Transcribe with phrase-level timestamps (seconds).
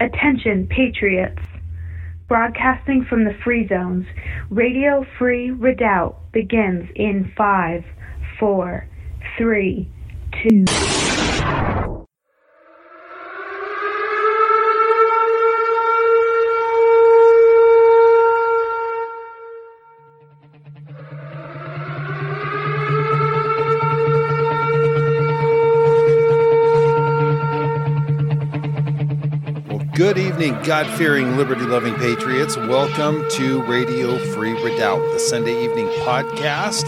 [0.00, 1.42] Attention, Patriots!
[2.26, 4.06] Broadcasting from the Free Zones,
[4.48, 7.84] Radio Free Redoubt begins in five,
[8.38, 8.88] four,
[9.36, 9.90] three,
[10.42, 10.64] two.
[30.64, 32.54] God fearing, liberty loving patriots.
[32.54, 36.86] Welcome to Radio Free Redoubt, the Sunday evening podcast.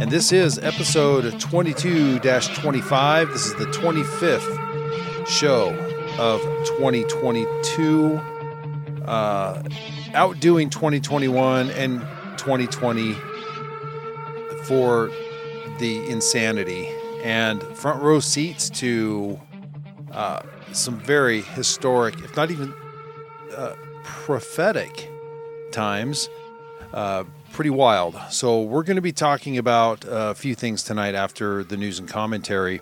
[0.00, 3.28] And this is episode 22 25.
[3.28, 5.74] This is the 25th show
[6.18, 6.40] of
[6.78, 8.16] 2022,
[9.04, 9.62] uh,
[10.14, 12.00] outdoing 2021 and
[12.38, 13.14] 2020
[14.64, 15.10] for
[15.78, 16.88] the insanity
[17.22, 19.38] and front row seats to.
[20.10, 20.40] Uh,
[20.72, 22.72] some very historic, if not even
[23.56, 25.10] uh, prophetic
[25.70, 26.28] times.
[26.92, 28.18] Uh, pretty wild.
[28.30, 32.08] So, we're going to be talking about a few things tonight after the news and
[32.08, 32.80] commentary.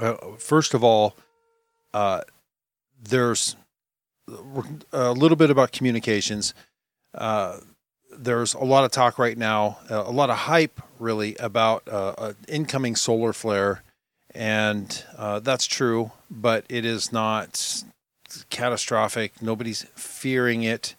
[0.00, 1.16] Uh, first of all,
[1.92, 2.22] uh,
[3.02, 3.56] there's
[4.92, 6.54] a little bit about communications.
[7.14, 7.58] Uh,
[8.16, 12.36] there's a lot of talk right now, a lot of hype, really, about uh, an
[12.48, 13.82] incoming solar flare
[14.34, 17.84] and uh, that's true, but it is not
[18.50, 19.40] catastrophic.
[19.42, 20.94] Nobody's fearing it,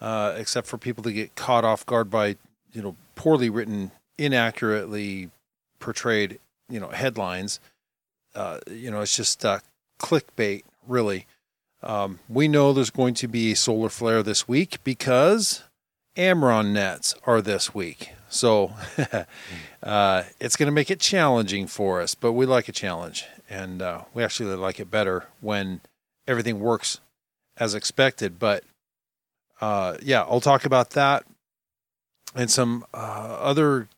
[0.00, 2.36] uh, except for people that get caught off guard by
[2.72, 5.30] you know poorly written, inaccurately
[5.78, 7.60] portrayed you know headlines.
[8.34, 9.58] Uh, you know, it's just uh,
[9.98, 11.26] clickbait, really.
[11.82, 15.64] Um, we know there's going to be a solar flare this week because
[16.16, 18.10] AmRRON nets are this week.
[18.28, 18.72] So
[19.82, 23.26] uh, it's going to make it challenging for us, but we like a challenge.
[23.50, 25.80] And uh, we actually like it better when
[26.26, 27.00] everything works
[27.56, 28.38] as expected.
[28.38, 28.64] But
[29.60, 31.24] uh, yeah, I'll talk about that
[32.34, 33.88] and some uh, other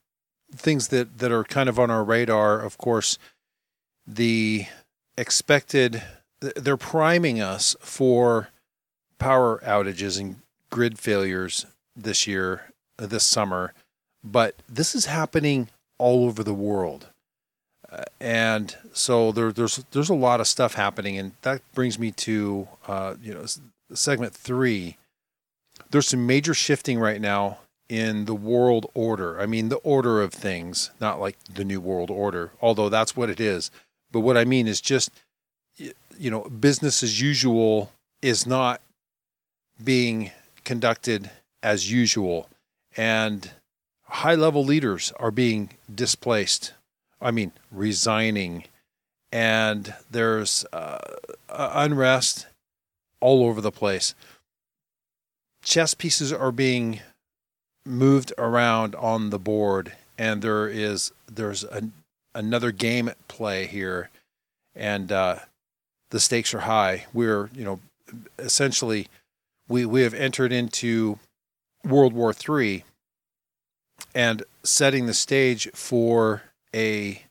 [0.54, 2.60] things that, that are kind of on our radar.
[2.60, 3.18] Of course,
[4.06, 4.66] the
[5.16, 6.02] expected,
[6.40, 8.48] they're priming us for
[9.18, 10.36] power outages and
[10.70, 13.72] grid failures this year, this summer
[14.24, 15.68] but this is happening
[15.98, 17.10] all over the world.
[18.20, 22.68] And so there, there's there's a lot of stuff happening, and that brings me to
[22.86, 23.44] uh, you know
[23.92, 24.96] segment three.
[25.90, 29.40] There's some major shifting right now in the world order.
[29.40, 33.30] I mean the order of things, not like the new world order, although that's what
[33.30, 33.70] it is.
[34.10, 35.10] But what I mean is just
[35.76, 38.80] you know business as usual is not
[39.82, 40.30] being
[40.64, 41.30] conducted
[41.62, 42.48] as usual,
[42.96, 43.50] and
[44.04, 46.72] high level leaders are being displaced.
[47.20, 48.64] I mean, resigning.
[49.32, 50.98] And there's uh,
[51.48, 52.46] unrest
[53.20, 54.14] all over the place.
[55.62, 57.00] Chess pieces are being
[57.86, 61.84] moved around on the board, and there is there's a,
[62.34, 64.10] another game at play here,
[64.74, 65.36] and uh,
[66.10, 67.06] the stakes are high.
[67.12, 67.80] We're you know
[68.38, 69.08] essentially
[69.68, 71.18] we we have entered into
[71.82, 72.84] World War Three,
[74.14, 76.42] and setting the stage for
[76.74, 77.22] a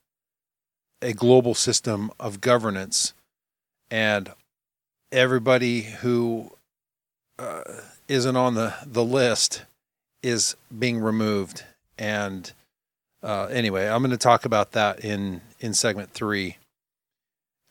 [1.01, 3.13] a global system of governance.
[3.91, 4.31] And
[5.11, 6.53] everybody who
[7.37, 7.63] uh,
[8.07, 9.65] not on the, the list
[10.23, 11.65] is being removed.
[11.97, 12.51] And
[13.21, 16.57] uh, anyway i'm going to talk about that in in segment three.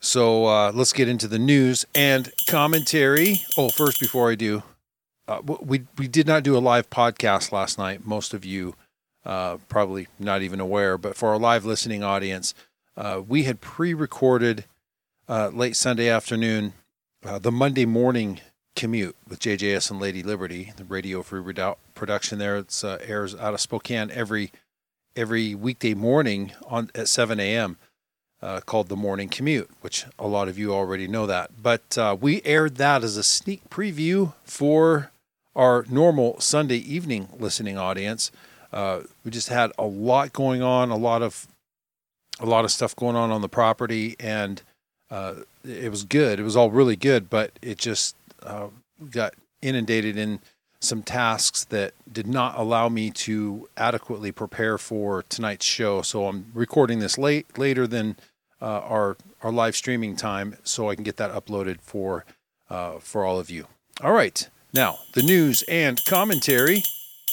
[0.01, 3.43] So uh, let's get into the news and commentary.
[3.57, 4.63] Oh first before i do
[5.29, 8.75] uh, we we did not do a live podcast last night most of you
[9.25, 12.55] uh, probably not even aware, but for our live listening audience,
[12.97, 14.65] uh, we had pre recorded
[15.29, 16.73] uh, late Sunday afternoon
[17.25, 18.41] uh, the Monday morning
[18.75, 22.57] commute with JJS and Lady Liberty, the Radio Free Redoubt production there.
[22.57, 24.51] It uh, airs out of Spokane every
[25.15, 27.77] every weekday morning on at 7 a.m.
[28.67, 31.63] Called the Morning Commute, which a lot of you already know that.
[31.63, 35.13] But we aired that as a sneak preview for
[35.55, 38.33] our normal Sunday evening listening audience.
[38.73, 41.47] Uh, we just had a lot going on, a lot of
[42.41, 44.63] a lot of stuff going on on the property, and
[45.11, 45.35] uh,
[45.65, 46.41] it was good.
[46.41, 48.69] It was all really good, but it just uh,
[49.11, 50.41] got inundated in
[50.81, 56.03] some tasks that did not allow me to adequately prepare for tonight's show.
[56.03, 58.17] So I'm recording this late, later than
[58.61, 62.25] uh, our our live streaming time, so I can get that uploaded for
[62.71, 63.67] uh, for all of you.
[64.03, 66.83] All right, now the news and commentary.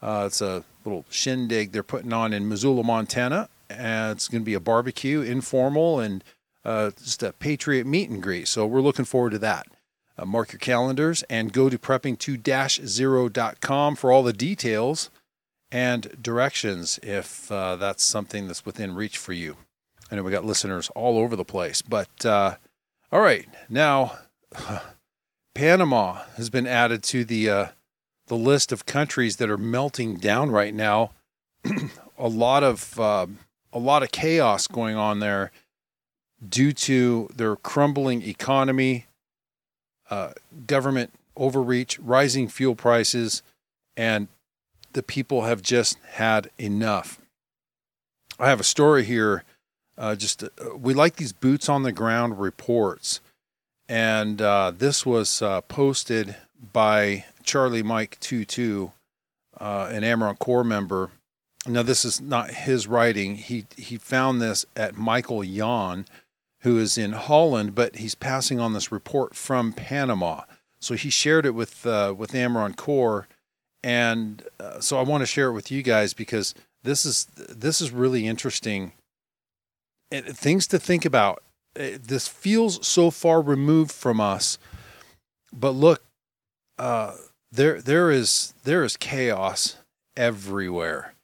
[0.00, 3.48] uh, it's a little shindig they're putting on in Missoula, Montana.
[3.68, 6.24] And it's going to be a barbecue, informal, and
[6.64, 8.48] uh, just a Patriot meet and greet.
[8.48, 9.66] So we're looking forward to that.
[10.18, 15.10] Uh, mark your calendars and go to prepping2-0.com for all the details
[15.70, 19.56] and directions if uh, that's something that's within reach for you.
[20.10, 22.56] I know we got listeners all over the place, but uh,
[23.12, 24.18] all right, now
[25.54, 27.66] Panama has been added to the uh,
[28.26, 31.10] the list of countries that are melting down right now.
[32.18, 33.26] a lot of uh,
[33.72, 35.52] a lot of chaos going on there
[36.46, 39.06] due to their crumbling economy,
[40.10, 40.32] uh,
[40.66, 43.42] government overreach, rising fuel prices,
[43.96, 44.28] and
[44.92, 47.20] the people have just had enough.
[48.38, 49.44] I have a story here
[49.98, 53.20] uh, just uh, we like these boots on the ground reports,
[53.88, 56.36] and uh, this was uh, posted
[56.72, 58.92] by Charlie Mike Two Two,
[59.60, 61.10] uh, an AmRRON Corps member.
[61.66, 63.36] Now this is not his writing.
[63.36, 66.06] He he found this at Michael Jan,
[66.60, 70.42] who is in Holland, but he's passing on this report from Panama.
[70.80, 73.28] So he shared it with uh, with AmRRON Corps,
[73.84, 74.42] and
[74.80, 78.26] so I want to share it with you guys because this is this is really
[78.26, 78.92] interesting
[80.20, 81.42] things to think about.
[81.74, 84.58] This feels so far removed from us,
[85.52, 86.02] but look,
[86.78, 87.14] uh,
[87.50, 89.76] there there is there is chaos
[90.16, 91.14] everywhere,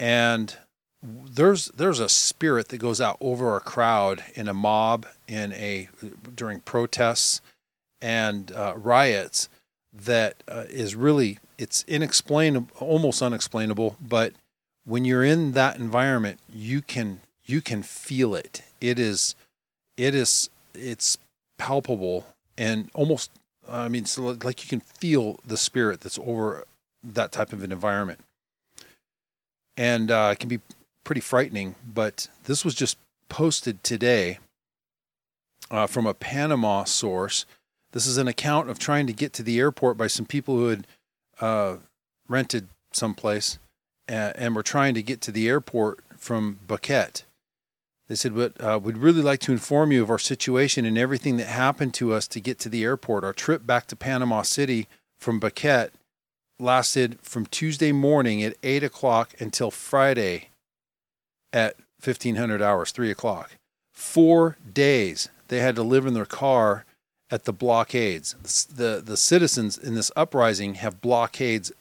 [0.00, 0.56] and
[1.04, 5.88] there's there's a spirit that goes out over a crowd in a mob in a
[6.34, 7.40] during protests
[8.00, 9.48] and uh, riots
[9.92, 14.32] that uh, is really it's inexplainable almost unexplainable but
[14.84, 18.62] when you're in that environment you can you can feel it.
[18.80, 19.34] It is,
[19.96, 21.18] it is, it's
[21.58, 22.26] palpable
[22.56, 23.30] and almost.
[23.68, 26.64] I mean, so like you can feel the spirit that's over
[27.02, 28.20] that type of an environment,
[29.76, 30.60] and uh, it can be
[31.02, 31.74] pretty frightening.
[31.86, 32.98] But this was just
[33.28, 34.38] posted today
[35.70, 37.46] uh, from a Panama source.
[37.92, 40.68] This is an account of trying to get to the airport by some people who
[40.68, 40.86] had
[41.40, 41.76] uh,
[42.28, 43.58] rented someplace
[44.08, 47.22] and, and were trying to get to the airport from Boquete.
[48.08, 51.38] They said, but uh, we'd really like to inform you of our situation and everything
[51.38, 53.24] that happened to us to get to the airport.
[53.24, 55.90] Our trip back to Panama City from Boquete
[56.58, 60.50] lasted from Tuesday morning at 8 o'clock until Friday
[61.52, 63.52] at 1500 hours, 3 o'clock.
[63.92, 66.84] Four days they had to live in their car
[67.30, 68.34] at the blockades.
[68.66, 71.72] The, the citizens in this uprising have blockades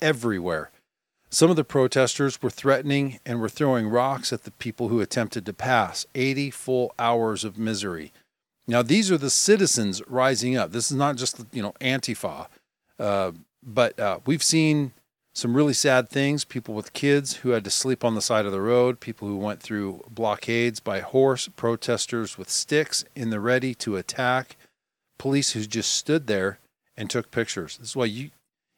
[0.00, 0.70] everywhere.
[1.32, 5.46] Some of the protesters were threatening and were throwing rocks at the people who attempted
[5.46, 6.04] to pass.
[6.14, 8.12] 80 full hours of misery.
[8.66, 10.72] Now, these are the citizens rising up.
[10.72, 12.48] This is not just, you know, Antifa.
[12.98, 14.92] Uh, but uh, we've seen
[15.32, 18.52] some really sad things people with kids who had to sleep on the side of
[18.52, 23.74] the road, people who went through blockades by horse, protesters with sticks in the ready
[23.76, 24.58] to attack,
[25.16, 26.58] police who just stood there
[26.94, 27.78] and took pictures.
[27.78, 28.32] This is why you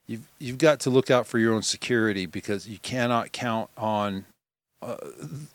[0.06, 4.24] you've you've got to look out for your own security because you cannot count on
[4.82, 4.96] uh,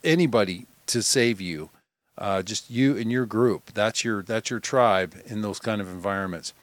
[0.03, 1.70] anybody to save you.
[2.18, 3.72] Uh, just you and your group.
[3.74, 6.53] That's your that's your tribe in those kind of environments.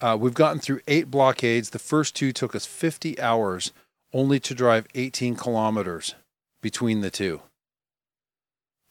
[0.00, 1.70] Uh, we've gotten through eight blockades.
[1.70, 3.72] The first two took us 50 hours,
[4.12, 6.14] only to drive 18 kilometers
[6.62, 7.42] between the two.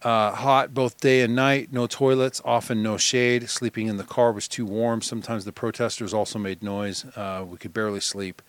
[0.03, 3.49] Uh, hot both day and night, no toilets, often no shade.
[3.49, 5.01] Sleeping in the car was too warm.
[5.01, 7.05] Sometimes the protesters also made noise.
[7.15, 8.41] Uh, we could barely sleep.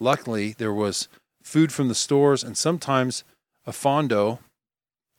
[0.00, 1.08] Luckily, there was
[1.42, 3.22] food from the stores and sometimes
[3.66, 4.40] a fondo.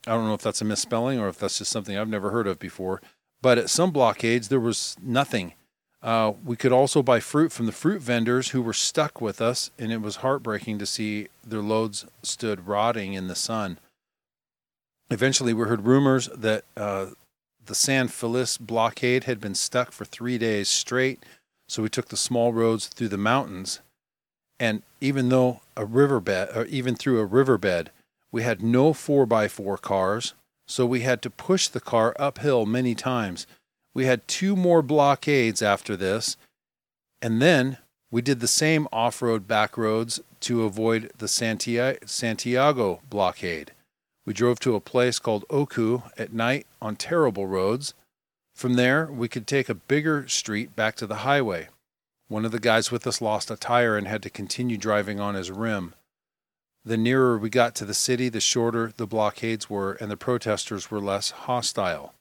[0.05, 2.47] I don't know if that's a misspelling or if that's just something I've never heard
[2.47, 3.01] of before.
[3.41, 5.53] But at some blockades, there was nothing.
[6.01, 9.71] Uh, we could also buy fruit from the fruit vendors who were stuck with us,
[9.79, 13.79] and it was heartbreaking to see their loads stood rotting in the sun.
[15.09, 17.07] Eventually, we heard rumors that uh,
[17.65, 21.23] the San Félix blockade had been stuck for three days straight,
[21.69, 23.79] so we took the small roads through the mountains.
[24.59, 27.91] And even though a riverbed, or even through a riverbed,
[28.31, 30.33] we had no 4x4 cars,
[30.67, 33.47] so we had to push the car uphill many times.
[33.93, 36.35] We had two more blockades after this,
[37.21, 37.77] and then
[38.11, 43.71] we did the same off road back roads to avoid the Santiago blockade.
[44.27, 47.93] We drove to a place called Ocú at night on terrible roads.
[48.53, 51.69] From there, we could take a bigger street back to the highway.
[52.27, 55.35] One of the guys with us lost a tire and had to continue driving on
[55.35, 55.95] his rim.
[56.83, 60.91] The nearer we got to the city, the shorter the blockades were, and the protesters
[60.91, 62.13] were less hostile.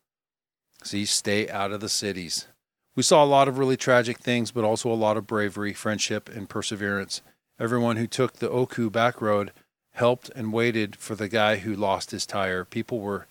[0.84, 2.46] See, stay out of the cities.
[2.94, 6.28] We saw a lot of really tragic things, but also a lot of bravery, friendship,
[6.28, 7.20] and perseverance.
[7.58, 9.50] Everyone who took the Ocú back road
[9.96, 12.64] helped and waited for the guy who lost his tire.
[12.64, 13.26] People were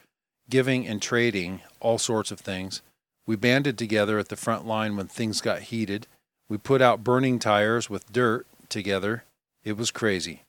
[0.50, 2.82] giving and trading all sorts of things.
[3.28, 6.08] We banded together at the front line when things got heated.
[6.50, 9.24] We put out burning tires with dirt together.
[9.64, 10.42] It was crazy.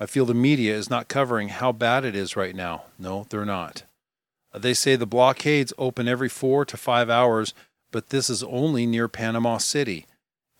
[0.00, 2.84] I feel the media is not covering how bad it is right now.
[2.98, 3.82] No, they're not.
[4.54, 7.52] They say the blockades open every four to five hours,
[7.90, 10.06] but this is only near Panama City.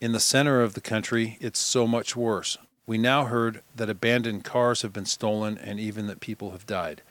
[0.01, 2.57] In the center of the country, it's so much worse.
[2.89, 7.03] We now heard that abandoned cars have been stolen and even that people have died.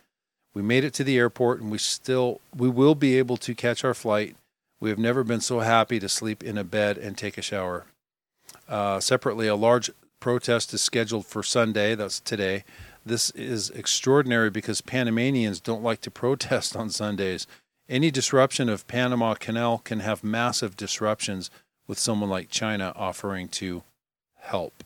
[0.52, 3.85] We made it to the airport and we still we will be able to catch
[3.85, 4.35] our flight.
[4.80, 7.87] We have never been so happy to sleep in a bed and take a shower.
[8.68, 11.94] Uh, separately, a large protest is scheduled for Sunday.
[11.94, 12.64] That's today.
[13.06, 17.47] This is extraordinary because Panamanians don't like to protest on Sundays.
[17.88, 21.52] Any disruption of Panama Canal can have massive disruptions
[21.87, 23.85] with someone like China offering to
[24.40, 24.82] help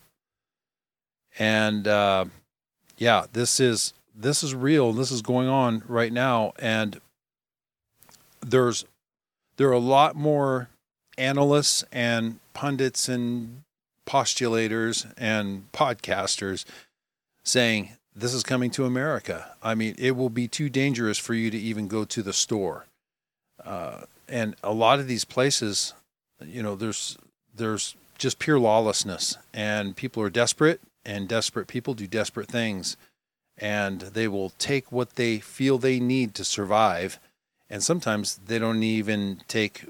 [1.39, 2.25] and uh,
[2.97, 4.93] yeah, this is this is real.
[4.93, 6.99] This is going on right now, and
[8.41, 8.85] there's
[9.57, 10.69] there are a lot more
[11.17, 13.63] analysts and pundits and
[14.05, 16.65] postulators and podcasters
[17.43, 19.55] saying this is coming to America.
[19.61, 22.85] I mean, it will be too dangerous for you to even go to the store.
[23.63, 25.93] Uh, and a lot of these places,
[26.45, 27.17] you know, there's
[27.55, 32.97] there's just pure lawlessness, and people are desperate and desperate people do desperate things
[33.57, 37.19] and they will take what they feel they need to survive
[37.69, 39.85] and sometimes they don't even take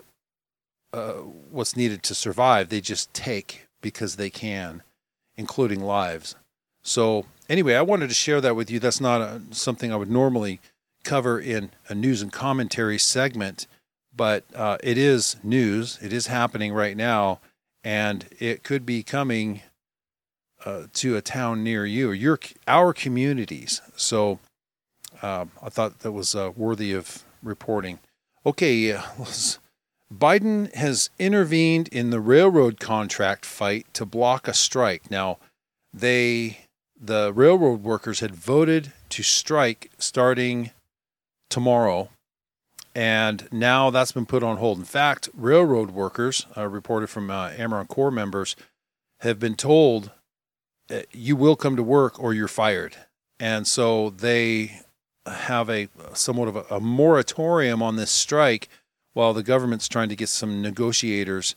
[0.94, 1.14] uh,
[1.50, 2.70] what's needed to survive.
[2.70, 4.84] They just take because they can
[5.36, 6.36] including lives.
[6.84, 8.80] So anyway i wanted to share that with you.
[8.80, 10.60] That's not a, something i would normally
[11.04, 13.68] cover in a news and commentary segment
[14.16, 15.98] but uh, it is news.
[16.02, 17.40] It is happening right now
[17.84, 19.62] and it could be coming
[20.66, 23.82] uh, to a town near you your our communities.
[23.96, 24.40] So
[25.22, 28.00] uh, I thought that was uh, worthy of reporting.
[28.46, 28.98] Okay,
[30.14, 35.10] Biden has intervened in the railroad contract fight to block a strike.
[35.10, 35.38] Now,
[35.94, 36.60] they
[37.00, 40.72] the railroad workers had voted to strike starting
[41.50, 42.10] tomorrow,
[42.96, 44.78] and now that's been put on hold.
[44.78, 47.52] In fact, railroad workers, uh, reported from uh,
[47.88, 48.56] Corps members,
[49.20, 50.23] have been told uh,
[51.12, 52.96] you will come to work or you're fired.
[53.40, 54.82] And so they
[55.26, 58.70] have a somewhat of a, a moratorium on this strike
[59.14, 61.56] while the government's trying to get some negotiators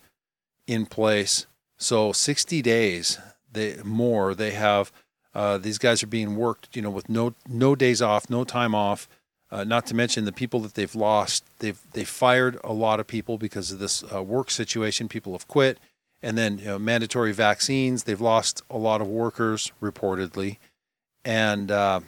[0.66, 1.46] in place.
[1.76, 3.18] So 60 days
[3.52, 4.92] they more they have
[5.34, 8.74] uh, these guys are being worked, you know, with no no days off, no time
[8.74, 9.08] off.
[9.48, 11.44] Uh, not to mention the people that they've lost.
[11.58, 15.08] They've they fired a lot of people because of this uh, work situation.
[15.08, 15.78] People have quit
[16.22, 18.04] and then you know, mandatory vaccines.
[18.04, 20.58] They've lost a lot of workers reportedly,
[21.24, 22.00] and uh,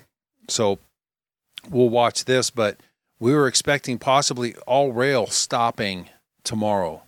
[0.49, 0.79] so
[1.71, 2.51] we'll watch this.
[2.51, 2.79] But
[3.21, 6.09] we were expecting possibly all rail stopping
[6.45, 7.03] tomorrow.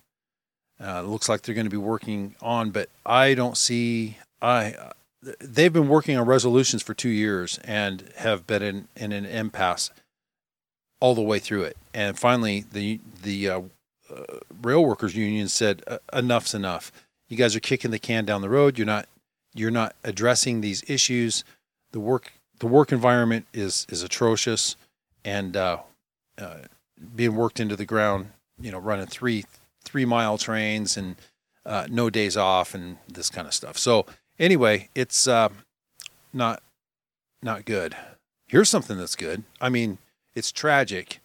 [0.79, 4.17] Uh, it looks like they're going to be working on, but I don't see.
[4.41, 4.75] I
[5.39, 9.91] they've been working on resolutions for two years and have been in, in an impasse
[10.99, 11.77] all the way through it.
[11.93, 13.61] And finally, the the uh,
[14.61, 16.91] rail workers union said uh, enough's enough.
[17.27, 18.77] You guys are kicking the can down the road.
[18.77, 19.07] You're not
[19.53, 21.43] you're not addressing these issues.
[21.91, 24.75] The work the work environment is is atrocious,
[25.25, 25.79] and uh,
[26.37, 26.59] uh,
[27.15, 28.31] being worked into the ground.
[28.59, 29.45] You know, running three
[29.83, 31.15] three mile trains and
[31.65, 33.77] uh, no days off and this kind of stuff.
[33.77, 34.05] So
[34.39, 35.49] anyway, it's uh,
[36.33, 36.61] not
[37.41, 37.95] not good.
[38.47, 39.43] Here's something that's good.
[39.59, 39.97] I mean,
[40.35, 41.21] it's tragic,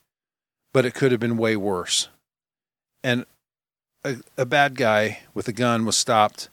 [0.72, 2.08] but it could have been way worse.
[3.06, 3.24] And
[4.02, 6.48] a, a bad guy with a gun was stopped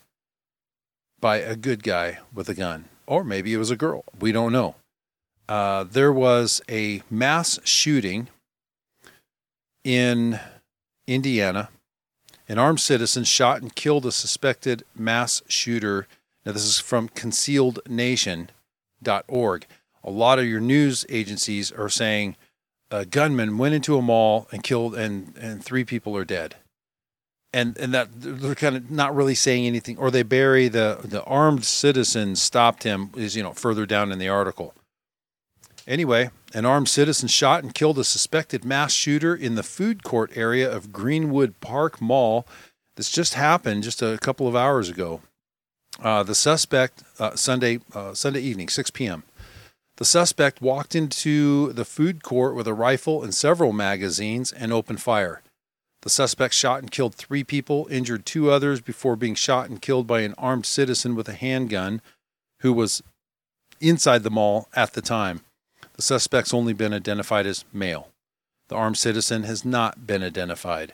[1.19, 4.03] by a good guy with a gun, or maybe it was a girl.
[4.19, 4.75] We don't know.
[5.49, 8.27] Uh, there was a mass shooting
[9.83, 10.39] in
[11.07, 11.69] Indiana.
[12.47, 16.07] An armed citizen shot and killed a suspected mass shooter.
[16.45, 19.65] Now, this is from concealednation.org.
[20.03, 22.35] A lot of your news agencies are saying
[22.93, 26.55] a gunman went into a mall and killed, and, and three people are dead
[27.53, 31.23] and and that they're kind of not really saying anything, or they bury the the
[31.23, 34.73] armed citizen stopped him is you know further down in the article.
[35.85, 40.31] Anyway, an armed citizen shot and killed a suspected mass shooter in the food court
[40.35, 42.47] area of Greenwood Park Mall.
[42.95, 45.21] This just happened just a couple of hours ago.
[46.01, 49.23] Uh, the suspect uh, Sunday uh, Sunday evening, 6 p.m.
[49.97, 55.01] The suspect walked into the food court with a rifle and several magazines and opened
[55.01, 55.41] fire.
[56.01, 60.07] The suspect shot and killed three people, injured two others before being shot and killed
[60.07, 62.01] by an armed citizen with a handgun
[62.59, 63.03] who was
[63.79, 65.41] inside the mall at the time.
[65.93, 68.09] The suspect's only been identified as male.
[68.67, 70.93] The armed citizen has not been identified.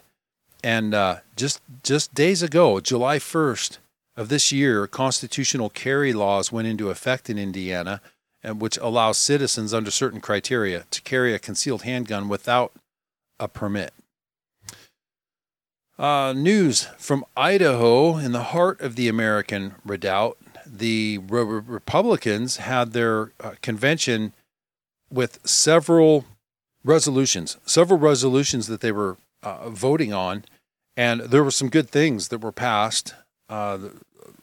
[0.64, 3.78] And uh, just just days ago, July 1st
[4.18, 8.02] of this year, constitutional carry laws went into effect in Indiana,
[8.44, 12.72] and which allows citizens under certain criteria to carry a concealed handgun without
[13.40, 13.94] a permit.
[15.98, 22.94] Uh, news from Idaho, in the heart of the American redoubt, the Re- Republicans had
[22.94, 24.32] their uh, convention
[25.12, 26.26] with several
[26.86, 30.46] resolutions, several resolutions that they were uh, voting on,
[30.96, 33.14] and there were some good things that were passed.
[33.50, 33.80] Uh,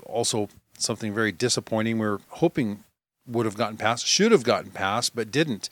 [0.04, 1.98] also, something very disappointing.
[1.98, 2.84] We are hoping
[3.26, 5.68] would have gotten passed, should have gotten passed, but didn't.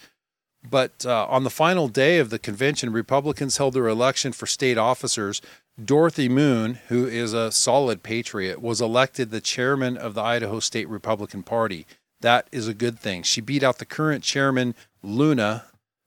[0.69, 4.79] But uh, on the final day of the convention, Republicans held their election for state
[4.79, 5.43] officers
[5.83, 10.89] Dorothy Moon, who is a solid patriot, was elected the chairman of the Idaho State
[10.89, 11.85] Republican Party.
[12.21, 13.25] That is a good thing.
[13.25, 15.65] She beat out the current chairman, Luna,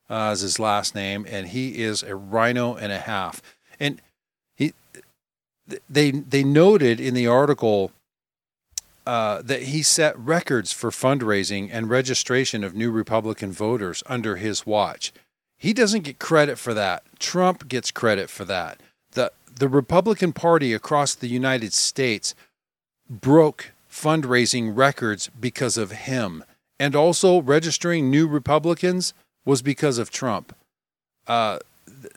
[0.08, 3.42] uh, is his last name, and he is a RINO and a half.
[3.78, 4.00] And
[4.56, 4.72] he,
[5.88, 7.92] they they noted in the article
[9.08, 14.66] uh, that he set records for fundraising and registration of new Republican voters under his
[14.66, 15.12] watch.
[15.56, 17.02] He doesn't get credit for that.
[17.18, 18.78] Trump gets credit for that
[19.12, 22.34] the the Republican Party across the United States
[23.08, 26.44] broke fundraising records because of him.
[26.78, 30.54] And also, registering new Republicans was because of Trump.
[31.26, 31.58] Uh,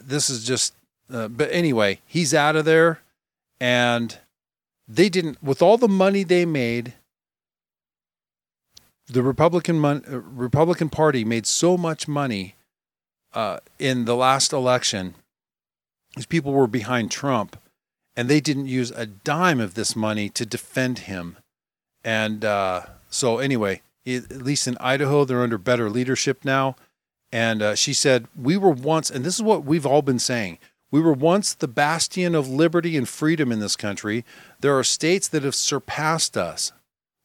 [0.03, 0.75] this is just,
[1.11, 2.99] uh, but anyway, he's out of there.
[3.59, 4.19] And
[4.87, 6.93] they didn't, with all the money they made,
[9.07, 12.55] the Republican mon- uh, Republican Party made so much money
[13.33, 15.15] uh, in the last election
[16.15, 17.57] these people were behind Trump,
[18.15, 21.37] and they didn't use a dime of this money to defend him.
[22.03, 26.75] And uh, so, anyway, at least in Idaho, they're under better leadership now.
[27.31, 30.57] And uh, she said, We were once, and this is what we've all been saying
[30.91, 34.25] we were once the bastion of liberty and freedom in this country.
[34.59, 36.71] There are states that have surpassed us,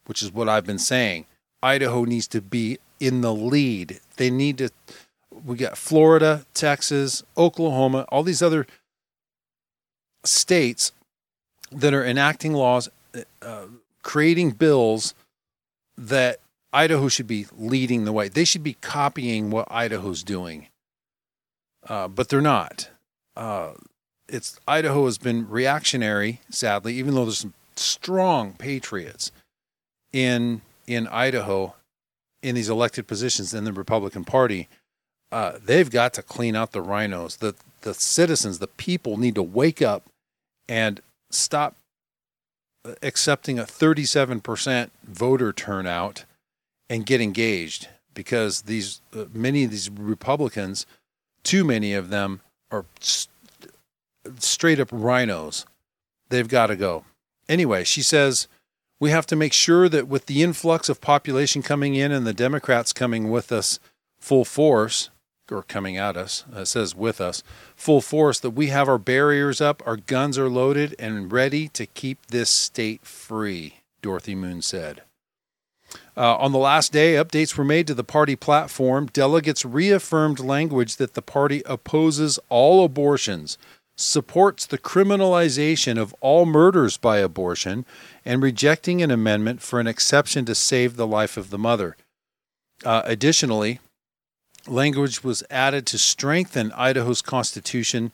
[0.07, 1.26] which is what I've been saying.
[1.62, 4.00] Idaho needs to be in the lead.
[4.16, 4.70] They need to
[5.44, 8.66] we got Florida, Texas, Oklahoma, all these other
[10.24, 10.92] states
[11.70, 12.88] that are enacting laws,
[13.42, 13.66] uh,
[14.02, 15.14] creating bills
[15.96, 16.40] that
[16.72, 18.29] Idaho should be leading the way.
[18.29, 20.68] They should be copying what Idaho's doing,
[21.87, 22.90] uh, but they're not.
[23.37, 23.72] Uh,
[24.29, 29.31] it's Idaho has been reactionary, sadly, even though there's some strong patriots
[30.12, 31.75] in in Idaho
[32.42, 34.68] in these elected positions in the Republican Party
[35.33, 37.38] uh, they've got to clean out the RINOs.
[37.38, 40.05] The the citizens, the people need to wake up
[40.68, 41.77] and stop
[42.85, 46.25] uh, accepting a 37% voter turnout
[46.90, 50.87] and get engaged because these uh, many of these Republicans,
[51.42, 52.40] too many of them
[53.00, 53.31] st-
[54.38, 55.64] straight up RINOs.
[56.29, 57.05] They've got to go.
[57.48, 58.48] Anyway, she says
[58.98, 62.33] we have to make sure that with the influx of population coming in and the
[62.33, 63.79] Democrats coming with us
[64.18, 65.11] full force,
[65.50, 67.42] or coming at us, uh, it says with us,
[67.76, 71.87] full force, that we have our barriers up, our guns are loaded, and ready to
[71.87, 75.02] keep this state free, Dorothy Moon said.
[76.16, 79.07] Uh, on the last day, updates were made to the party platform.
[79.07, 83.59] Delegates reaffirmed language that the party opposes all abortions,
[83.96, 87.85] supports the criminalization of all murders by abortion,
[88.24, 91.96] and rejecting an amendment for an exception to save the life of the mother.
[92.85, 93.81] Uh, additionally,
[94.66, 98.11] language was added to strengthen Idaho's constitution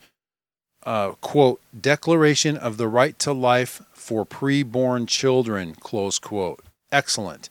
[0.84, 6.64] uh, quote, Declaration of the Right to Life for Preborn Children, close quote.
[6.90, 7.48] Excellent.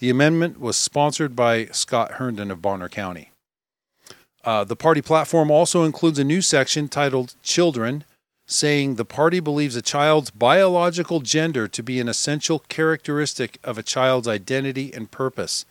[0.00, 3.32] The amendment was sponsored by Scott Herndon of Bonner County.
[4.42, 8.04] Uh, the party platform also includes a new section titled Children,
[8.46, 13.82] saying the party believes a child's biological gender to be an essential characteristic of a
[13.82, 15.66] child's identity and purpose.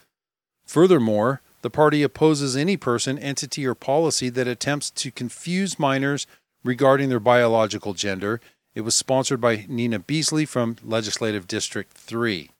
[0.64, 6.28] Furthermore, the party opposes any person, entity, or policy that attempts to confuse minors
[6.64, 8.40] regarding their biological gender.
[8.76, 12.52] It was sponsored by Nina Beasley from Legislative District 3.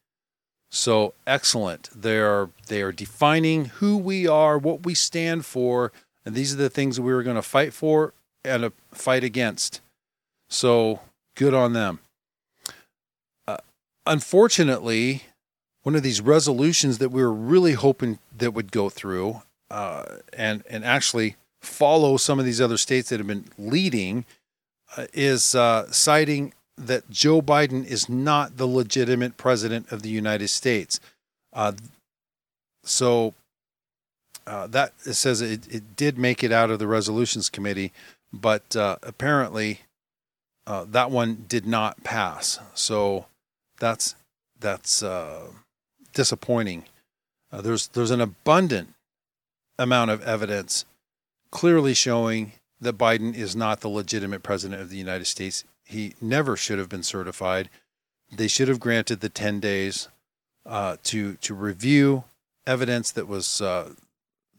[0.70, 1.90] So excellent.
[1.96, 5.92] They are they are defining who we are, what we stand for,
[6.26, 9.24] and these are the things that we are going to fight for and uh, fight
[9.24, 9.82] against.
[10.48, 11.02] So
[11.36, 12.00] good on them.
[13.48, 13.58] Uh,
[14.06, 15.24] unfortunately,
[15.84, 20.04] one of these resolutions that we were really hoping that would go through uh,
[20.34, 24.26] and and actually follow some of these other states that have been leading
[24.98, 30.48] uh, is uh, citing that Joe Biden is not the legitimate president of the United
[30.48, 31.00] States.
[31.54, 31.74] Uh,
[32.84, 33.34] so
[34.48, 37.92] uh, that it says it, it did make it out of the resolutions committee,
[38.32, 39.82] but uh, apparently
[40.66, 42.60] uh, that one did not pass.
[42.74, 43.26] So
[43.80, 44.16] that's
[44.60, 45.48] that's uh,
[46.14, 46.86] disappointing.
[47.52, 48.94] Uh, there's there's an abundant
[49.78, 50.86] amount of evidence
[51.52, 56.56] clearly showing that Biden is not the legitimate president of the United States he never
[56.56, 57.68] should have been certified.
[58.32, 60.08] They should have granted the 10 days
[60.66, 62.26] uh, to to review
[62.68, 63.94] evidence that was uh,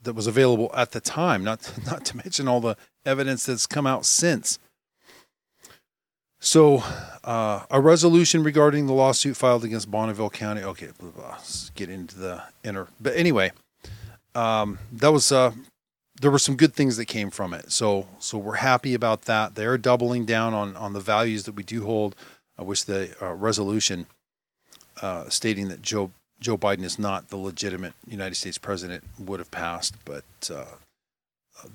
[0.02, 1.44] that was available at the time.
[1.44, 4.58] Not not to mention all the evidence that's come out since.
[6.42, 6.82] So,
[7.22, 10.62] uh, a resolution regarding the lawsuit filed against Bonneville County.
[10.62, 12.88] Okay, blah, blah, let's get into the inner.
[12.98, 13.52] But anyway,
[14.34, 15.52] um, that was uh,
[16.20, 17.72] there were some good things that came from it.
[17.72, 19.54] So so we're happy about that.
[19.54, 22.14] They're doubling down on on the values that we do hold.
[22.58, 24.06] I wish the uh, resolution
[25.00, 29.50] uh, stating that Joe Joe Biden is not the legitimate United States president would have
[29.50, 30.76] passed, but uh,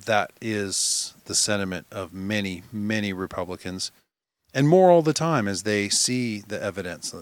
[0.05, 3.91] that is the sentiment of many many Republicans,
[4.53, 7.13] and more all the time as they see the evidence.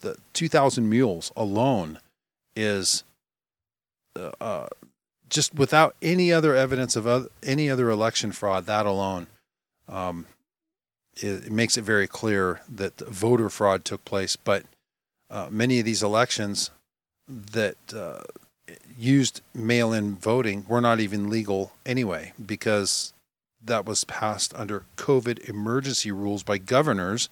[0.00, 1.98] The 2,000 mules alone
[2.56, 3.04] is
[4.16, 4.68] uh, uh
[5.28, 9.26] just without any other evidence of other, any other election fraud, that alone,
[9.88, 10.26] um,
[11.16, 14.36] it, it, makes it very clear that voter fraud took place.
[14.36, 14.64] But
[15.30, 16.70] uh, many of these elections
[17.28, 18.22] that uh,
[18.96, 23.12] used mail-in voting were not even legal anyway because
[23.62, 27.28] that was passed under COVID emergency rules by governors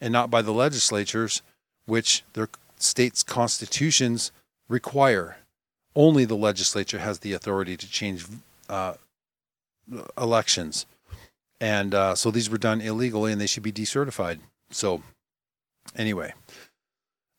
[0.00, 1.42] and not by the legislatures,
[1.86, 4.32] which their states' constitutions
[4.68, 5.36] require
[5.94, 8.26] only the legislature has the authority to change
[8.68, 8.94] uh,
[10.16, 10.86] elections.
[11.60, 14.40] And uh, so these were done illegally and they should be decertified.
[14.70, 15.02] So,
[15.96, 16.32] anyway,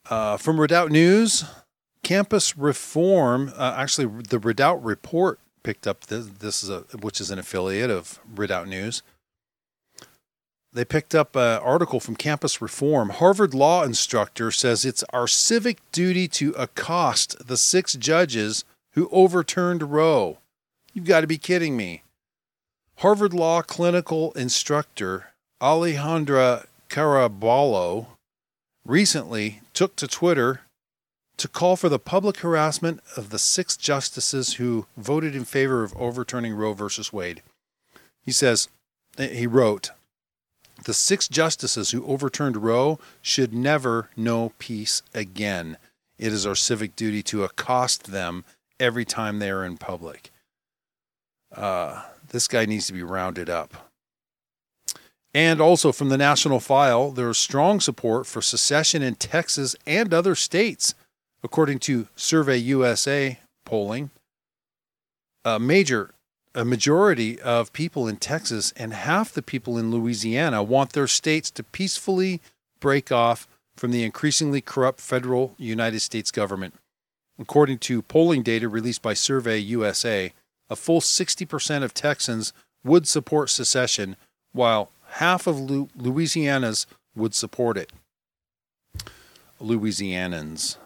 [0.10, 1.46] uh, from Redoubt News,
[2.04, 3.54] campus reform.
[3.56, 6.28] Uh, actually, the Redoubt Report picked up this.
[6.28, 9.02] This is a which is an affiliate of Redoubt News
[10.74, 13.10] they picked up an article from Campus Reform.
[13.10, 19.92] Harvard law instructor says it's our civic duty to accost the six judges who overturned
[19.92, 20.38] Roe.
[20.94, 22.04] You've got to be kidding me.
[22.98, 25.28] Harvard law clinical instructor
[25.62, 28.08] Alejandra Caraballo
[28.86, 30.62] recently took to Twitter
[31.38, 35.96] to call for the public harassment of the six justices who voted in favor of
[35.96, 36.86] overturning Roe v.
[37.12, 37.42] Wade.
[38.24, 38.68] He says,
[39.18, 39.92] he wrote,
[40.84, 45.78] the six justices who overturned Roe should never know peace again.
[46.18, 48.46] It is our civic duty to accost them
[48.80, 50.32] every time they are in public.
[51.56, 53.92] Uh, this guy needs to be rounded up.
[55.34, 60.14] And also from the National File, there is strong support for secession in Texas and
[60.14, 60.94] other states,
[61.44, 64.10] according to Survey USA polling.
[65.46, 66.14] A major
[66.54, 71.50] a majority of people in Texas and half the people in Louisiana want their states
[71.52, 72.42] to peacefully
[72.80, 76.76] break off from the increasingly corrupt federal United States government.
[77.40, 80.34] According to polling data released by Survey USA,
[80.70, 84.16] a full 60% of Texans would support secession,
[84.52, 86.86] while half of Louisiana's
[87.16, 87.92] would support it.
[89.62, 90.78] Louisianans.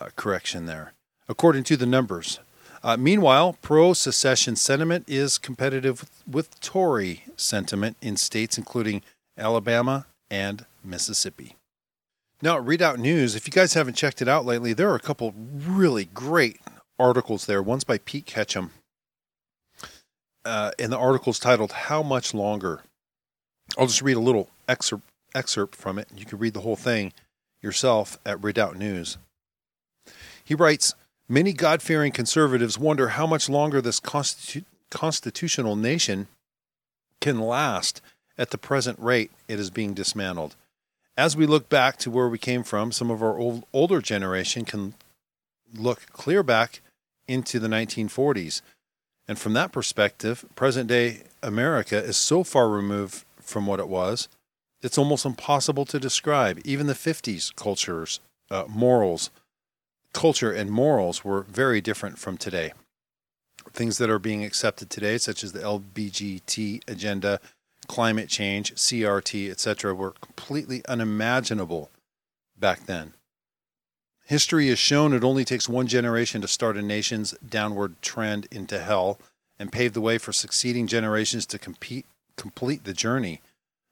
[0.00, 0.94] Uh, correction there.
[1.28, 2.38] According to the numbers,
[2.82, 9.02] uh, meanwhile, pro secession sentiment is competitive with Tory sentiment in states including
[9.38, 11.56] Alabama and Mississippi.
[12.40, 15.32] Now, Redoubt News, if you guys haven't checked it out lately, there are a couple
[15.36, 16.60] really great
[16.98, 17.62] articles there.
[17.62, 18.72] One's by Pete Ketchum.
[20.44, 22.82] Uh, and the article's titled How Much Longer?
[23.78, 25.04] I'll just read a little excerpt,
[25.36, 26.08] excerpt from it.
[26.16, 27.12] You can read the whole thing
[27.60, 29.18] yourself at Redoubt News.
[30.44, 30.94] He writes
[31.32, 36.28] Many God fearing conservatives wonder how much longer this constitu- constitutional nation
[37.22, 38.02] can last
[38.36, 40.56] at the present rate it is being dismantled.
[41.16, 44.66] As we look back to where we came from, some of our old, older generation
[44.66, 44.92] can
[45.74, 46.82] look clear back
[47.26, 48.60] into the 1940s.
[49.26, 54.28] And from that perspective, present day America is so far removed from what it was,
[54.82, 56.60] it's almost impossible to describe.
[56.62, 59.30] Even the 50s cultures, uh, morals,
[60.12, 62.72] culture and morals were very different from today.
[63.72, 67.40] Things that are being accepted today, such as the LBGT agenda,
[67.86, 71.90] climate change, CRT, etc., were completely unimaginable
[72.58, 73.14] back then.
[74.24, 78.78] History has shown it only takes one generation to start a nation's downward trend into
[78.78, 79.18] hell
[79.58, 83.40] and pave the way for succeeding generations to compete, complete the journey.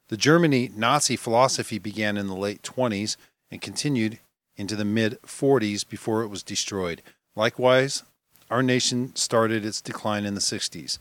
[0.09, 3.17] The Germany Nazi philosophy began in the late 20s
[3.51, 4.19] and continued
[4.61, 7.01] into the mid 40s before it was destroyed.
[7.35, 8.05] Likewise,
[8.51, 10.99] our nation started its decline in the 60s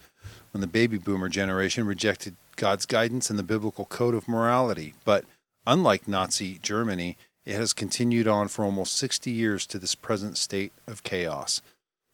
[0.51, 4.93] when the baby boomer generation rejected God's guidance and the biblical code of morality.
[5.03, 5.25] But
[5.67, 10.71] unlike Nazi Germany, it has continued on for almost 60 years to this present state
[10.87, 11.61] of chaos.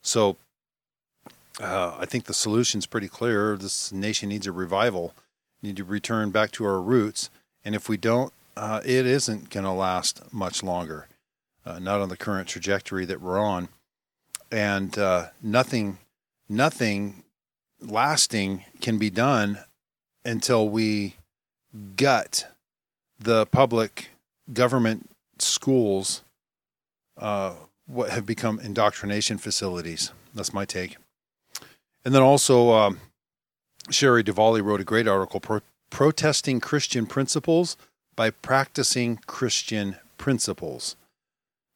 [0.01, 0.37] So
[1.61, 3.55] uh, I think the solution is pretty clear.
[3.55, 5.13] This nation needs a revival.
[5.61, 7.29] We need to return back to our roots.
[7.63, 11.07] And if we don't, uh, it isn't going to last much longer
[11.65, 13.69] uh, not on the current trajectory that we're on,
[14.51, 15.97] and uh, nothing,
[16.47, 17.23] nothing
[17.81, 19.59] lasting can be done
[20.23, 21.15] until we
[21.95, 22.47] gut
[23.19, 24.09] the public
[24.53, 26.23] government schools.
[27.17, 27.53] Uh,
[27.87, 30.11] what have become indoctrination facilities.
[30.33, 30.97] That's my take.
[32.03, 32.99] And then also, um,
[33.89, 37.77] Sherry Diwali wrote a great article pro- protesting Christian principles
[38.15, 40.95] by practicing Christian principles.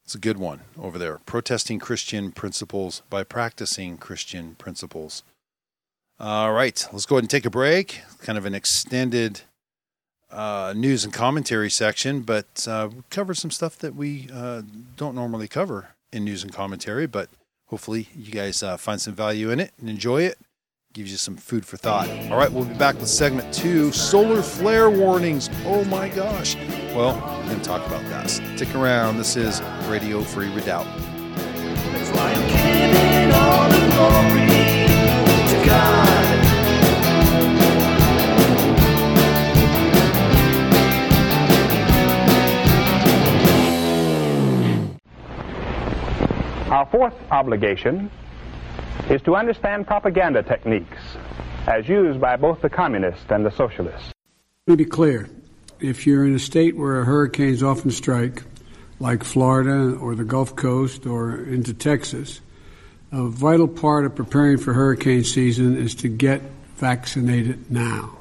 [0.09, 1.19] It's a good one over there.
[1.27, 5.21] Protesting Christian principles by practicing Christian principles.
[6.19, 8.01] All right, let's go ahead and take a break.
[8.23, 9.41] Kind of an extended
[10.31, 14.63] uh, news and commentary section, but uh, cover some stuff that we uh,
[14.97, 17.05] don't normally cover in news and commentary.
[17.05, 17.29] But
[17.67, 20.39] hopefully, you guys uh, find some value in it and enjoy it.
[20.91, 22.09] Gives you some food for thought.
[22.31, 25.47] All right, we'll be back with segment two solar flare warnings.
[25.63, 26.55] Oh my gosh.
[26.95, 28.27] Well, we're going to talk about that.
[28.27, 29.17] Stick around.
[29.17, 30.87] This is Radio Free Redoubt.
[46.71, 48.09] Our fourth obligation
[49.09, 50.97] is to understand propaganda techniques
[51.67, 54.11] as used by both the communists and the socialists.
[54.67, 55.29] Let me be clear.
[55.79, 58.43] If you're in a state where hurricanes often strike,
[58.99, 62.41] like Florida or the Gulf Coast or into Texas,
[63.11, 66.41] a vital part of preparing for hurricane season is to get
[66.75, 68.17] vaccinated now.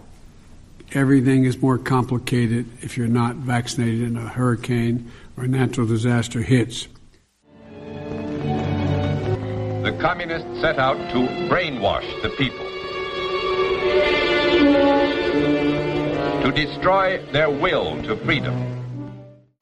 [0.92, 6.40] Everything is more complicated if you're not vaccinated in a hurricane or a natural disaster
[6.40, 6.88] hits.
[9.88, 12.66] The communists set out to brainwash the people,
[16.42, 18.77] to destroy their will to freedom.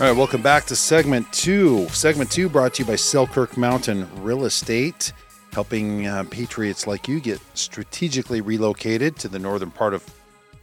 [0.00, 1.86] All right, welcome back to segment two.
[1.90, 5.12] Segment two brought to you by Selkirk Mountain Real Estate,
[5.52, 10.02] helping uh, patriots like you get strategically relocated to the northern part of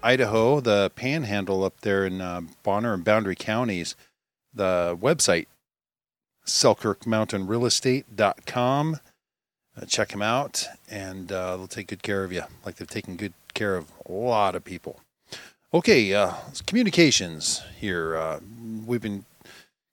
[0.02, 3.96] Idaho, the panhandle up there in uh, Bonner and Boundary counties.
[4.54, 5.46] The website,
[6.46, 9.00] selkirkmountainrealestate.com.
[9.78, 13.16] Uh, check them out, and uh, they'll take good care of you, like they've taken
[13.16, 15.00] good care of a lot of people.
[15.72, 16.34] Okay, uh,
[16.66, 18.18] communications here.
[18.18, 18.40] Uh,
[18.88, 19.26] we've been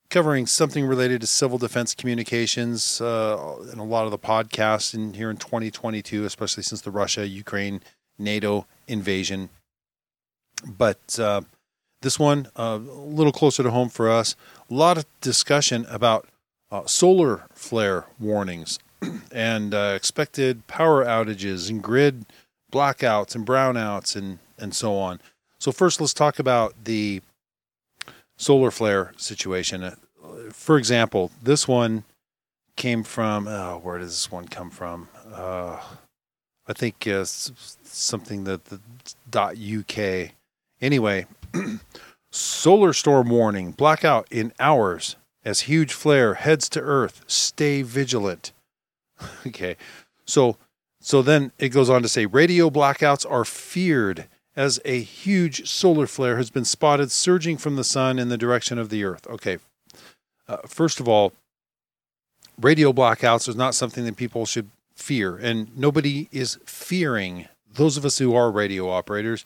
[0.09, 5.12] covering something related to civil defense communications uh, in a lot of the podcasts in
[5.12, 7.83] here in 2022, especially since the Russia Ukraine
[8.19, 9.51] NATO invasion.
[10.67, 11.43] But uh,
[12.01, 14.35] this one, uh, a little closer to home for us,
[14.71, 16.27] a lot of discussion about
[16.71, 18.79] uh, solar flare warnings
[19.31, 22.25] and uh, expected power outages and grid
[22.73, 25.21] blackouts and brownouts and, and so on.
[25.66, 27.22] So, first, let's talk about the
[28.38, 29.83] solar flare situation.
[29.83, 29.96] Uh,
[30.52, 32.05] For example, this one
[32.76, 35.09] came from, oh, where does this one come from?
[35.29, 35.81] Uh,
[36.68, 38.79] I think uh, something that the
[39.50, 40.37] UK.
[40.81, 41.26] Anyway,
[42.31, 47.24] solar storm warning, blackout in hours as huge flare heads to Earth.
[47.26, 48.52] Stay vigilant.
[49.44, 49.76] okay,
[50.24, 50.59] so
[51.00, 56.07] so then it goes on to say radio blackouts are feared as a huge solar
[56.07, 59.27] flare has been spotted surging from the sun in the direction of the Earth.
[59.29, 59.59] Okay,
[60.49, 61.33] uh, first of all,
[62.61, 67.49] radio blackouts is not something that people should fear, and nobody is fearing.
[67.71, 69.45] Those of us who are radio operators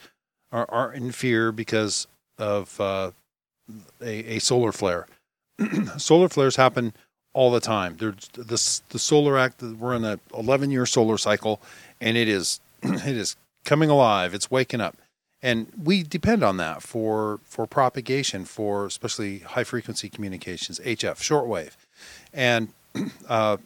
[0.53, 2.07] are, are in fear because
[2.39, 3.11] of uh,
[4.01, 5.07] a, a solar flare.
[5.99, 6.93] solar flares happen
[7.33, 7.97] all the time.
[7.97, 9.63] The solar act.
[9.63, 11.61] We're in a 11 year solar cycle,
[12.01, 14.35] and it is it is coming alive.
[14.35, 14.97] It's waking up,
[15.43, 21.77] and we depend on that for for propagation, for especially high frequency communications, HF, shortwave,
[22.33, 22.69] and
[23.29, 23.57] uh,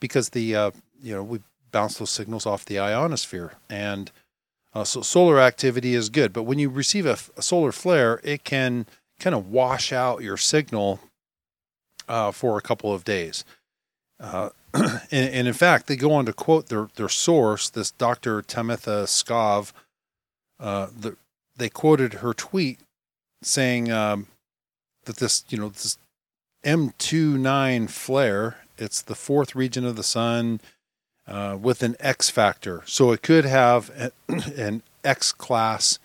[0.00, 0.70] because the uh,
[1.02, 1.40] you know we
[1.72, 4.10] bounce those signals off the ionosphere, and
[4.74, 6.32] uh, so solar activity is good.
[6.32, 8.86] But when you receive a, solar flare, it can
[9.18, 11.00] kind of wash out your signal
[12.08, 13.44] uh, for a couple of days.
[14.20, 18.42] Uh, and, and in fact, they go on to quote their, their source, this Dr.
[18.42, 19.72] Tamitha Skov.
[20.60, 21.16] Uh, the,
[21.56, 22.78] they quoted her tweet
[23.42, 24.26] saying um,
[25.04, 25.98] that this, you know, this
[26.64, 30.60] M29 flare, it's the fourth region of the sun
[31.26, 32.82] uh, with an X factor.
[32.86, 34.12] So it could have a,
[34.56, 35.98] an X class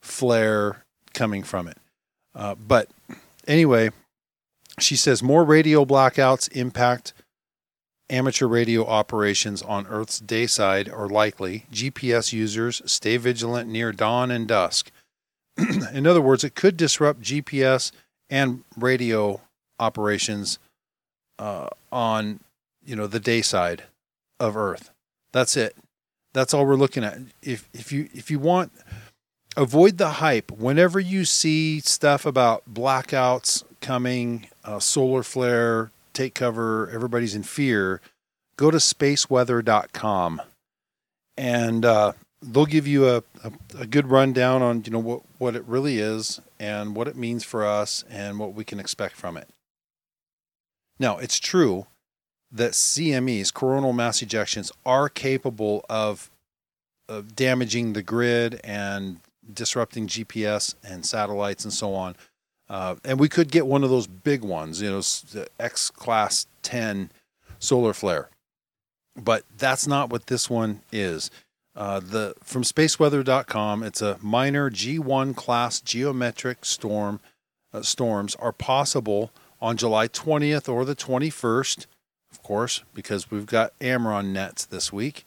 [0.00, 0.84] flare
[1.14, 1.78] coming from it.
[2.34, 2.88] Uh, but
[3.46, 3.90] anyway,
[4.78, 7.12] she says more radio blackouts impact
[8.10, 11.66] amateur radio operations on Earth's day side are likely.
[11.72, 14.90] GPS users stay vigilant near dawn and dusk.
[15.92, 17.92] In other words, it could disrupt GPS
[18.30, 19.40] and radio
[19.78, 20.58] operations
[21.38, 22.40] uh, on
[22.84, 23.84] you know the day side
[24.40, 24.90] of Earth.
[25.32, 25.76] That's it.
[26.32, 27.18] That's all we're looking at.
[27.42, 28.72] If if you if you want
[29.56, 36.90] avoid the hype whenever you see stuff about blackouts coming, uh, solar flare, take cover,
[36.90, 38.00] everybody's in fear,
[38.56, 40.42] go to spaceweather.com
[41.36, 45.54] and uh, they'll give you a, a, a good rundown on you know what, what
[45.54, 49.36] it really is and what it means for us and what we can expect from
[49.36, 49.48] it.
[50.98, 51.86] Now, it's true
[52.50, 56.30] that CMEs, coronal mass ejections, are capable of,
[57.08, 59.20] of damaging the grid and
[59.52, 62.16] disrupting GPS and satellites and so on.
[62.68, 66.46] Uh, and we could get one of those big ones, you know, the X class
[66.62, 67.10] 10
[67.58, 68.28] solar flare.
[69.16, 71.30] But that's not what this one is.
[71.74, 77.20] Uh, the from spaceweather.com, it's a minor G1 class geomagnetic storm.
[77.72, 81.86] Uh, storms are possible on July 20th or the 21st,
[82.30, 85.24] of course, because we've got AmRRON nets this week.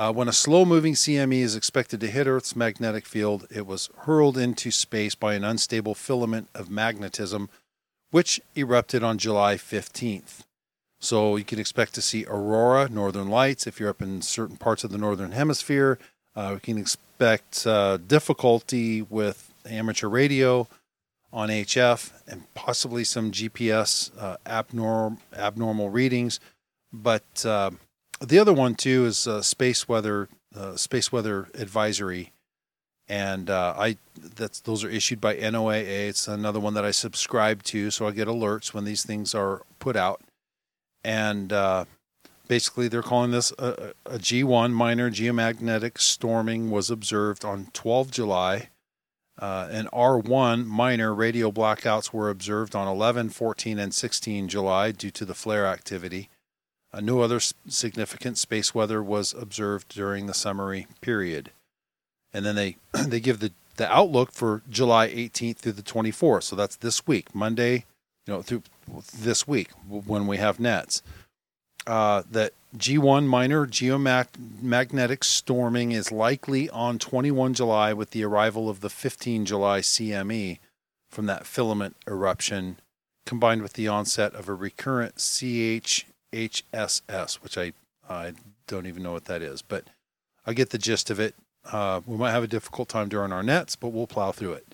[0.00, 3.90] Uh, when a slow moving CME is expected to hit Earth's magnetic field, it was
[3.98, 7.50] hurled into space by an unstable filament of magnetism,
[8.10, 10.40] which erupted on July 15th.
[11.00, 14.84] So you can expect to see aurora, northern lights if you're up in certain parts
[14.84, 15.98] of the northern hemisphere.
[16.34, 20.66] Uh, we can expect uh, difficulty with amateur radio
[21.30, 26.40] on HF and possibly some GPS uh, abnormal abnormal readings.
[26.90, 27.72] But uh,
[28.20, 32.32] the other one too is uh, space weather uh, space weather advisory,
[33.08, 33.96] and uh, I
[34.36, 36.08] that's those are issued by NOAA.
[36.08, 39.62] It's another one that I subscribe to, so I get alerts when these things are
[39.78, 40.20] put out.
[41.02, 41.86] And uh,
[42.46, 48.68] basically, they're calling this a, a G1 minor geomagnetic storming was observed on 12 July.
[49.38, 55.10] Uh, and R1 minor radio blackouts were observed on 11, 14, and 16 July due
[55.10, 56.28] to the flare activity.
[56.92, 61.50] Uh, no other significant space weather was observed during the summary period.
[62.32, 66.44] And then they they give the, the outlook for July 18th through the 24th.
[66.44, 67.84] So that's this week, Monday,
[68.26, 68.62] you know, through
[69.16, 71.02] this week when we have nets.
[71.86, 78.80] Uh, that G1 minor geomagnetic storming is likely on 21 July with the arrival of
[78.80, 80.58] the 15 July CME
[81.08, 82.78] from that filament eruption
[83.26, 85.16] combined with the onset of a recurrent
[86.32, 87.72] CHHSS, which I,
[88.08, 88.32] I
[88.66, 89.84] don't even know what that is, but
[90.46, 91.34] I get the gist of it.
[91.70, 94.66] Uh, we might have a difficult time during our nets, but we'll plow through it.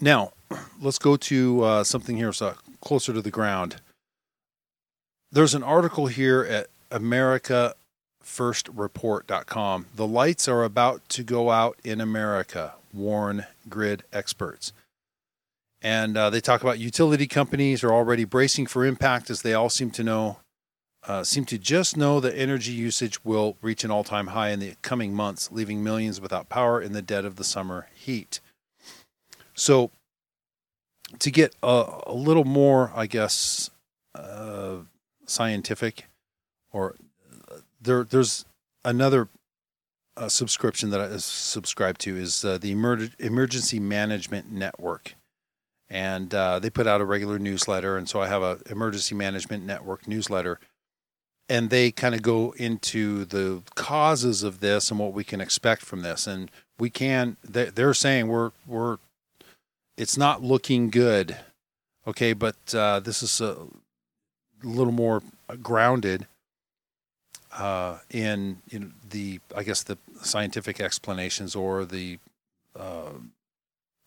[0.00, 0.32] Now,
[0.80, 3.76] let's go to uh, something here so closer to the ground.
[5.32, 9.86] There's an article here at AmericaFirstReport.com.
[9.96, 14.72] The lights are about to go out in America, warn grid experts.
[15.84, 19.68] And uh, they talk about utility companies are already bracing for impact as they all
[19.68, 20.38] seem to know,
[21.06, 24.60] uh, seem to just know that energy usage will reach an all time high in
[24.60, 28.40] the coming months, leaving millions without power in the dead of the summer heat.
[29.52, 29.90] So,
[31.18, 33.68] to get a, a little more, I guess,
[34.14, 34.76] uh,
[35.26, 36.06] scientific,
[36.72, 36.96] or
[37.50, 38.46] uh, there, there's
[38.86, 39.28] another
[40.16, 45.14] uh, subscription that I subscribe to is uh, the Emer- Emergency Management Network,
[45.90, 49.64] and uh, they put out a regular newsletter, and so I have a Emergency Management
[49.64, 50.58] Network newsletter,
[51.48, 55.82] and they kind of go into the causes of this and what we can expect
[55.82, 57.36] from this, and we can.
[57.44, 58.98] they- They're saying we're we're
[59.96, 61.36] it's not looking good.
[62.06, 63.56] Okay, but uh, this is a
[64.62, 65.22] little more
[65.62, 66.26] grounded
[67.56, 72.18] uh, in know, the, I guess, the scientific explanations or the
[72.78, 73.12] uh,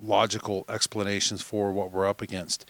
[0.01, 2.65] logical explanations for what we're up against.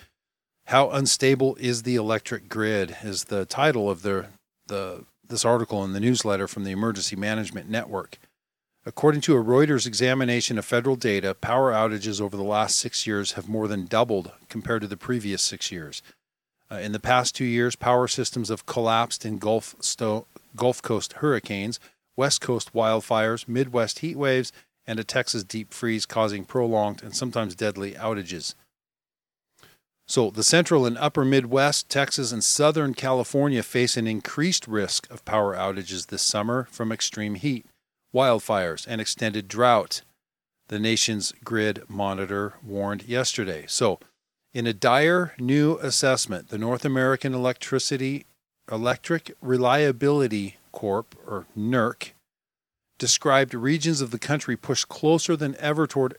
[0.65, 2.97] How unstable is the electric grid?
[3.03, 4.27] Is the title of the
[4.67, 8.17] the this article in the newsletter from the Emergency Management Network.
[8.85, 13.33] According to a Reuters examination of federal data, power outages over the last six years
[13.33, 16.01] have more than doubled compared to the previous six years.
[16.71, 20.25] Uh, in the past two years, power systems have collapsed in Gulf, Sto-
[20.55, 21.79] Gulf Coast hurricanes,
[22.15, 24.53] West Coast wildfires, Midwest heat waves,
[24.87, 28.55] and a Texas deep freeze causing prolonged and sometimes deadly outages.
[30.07, 35.25] So, the central and upper Midwest, Texas, and southern California face an increased risk of
[35.25, 37.65] power outages this summer from extreme heat
[38.13, 40.01] wildfires, and extended drought,
[40.69, 43.65] the nation's grid monitor warned yesterday.
[43.67, 43.99] So,
[44.53, 48.25] in a dire new assessment, the North American Electricity
[48.71, 52.11] Electric Reliability Corp or NERC
[52.97, 56.17] described regions of the country pushed closer than ever toward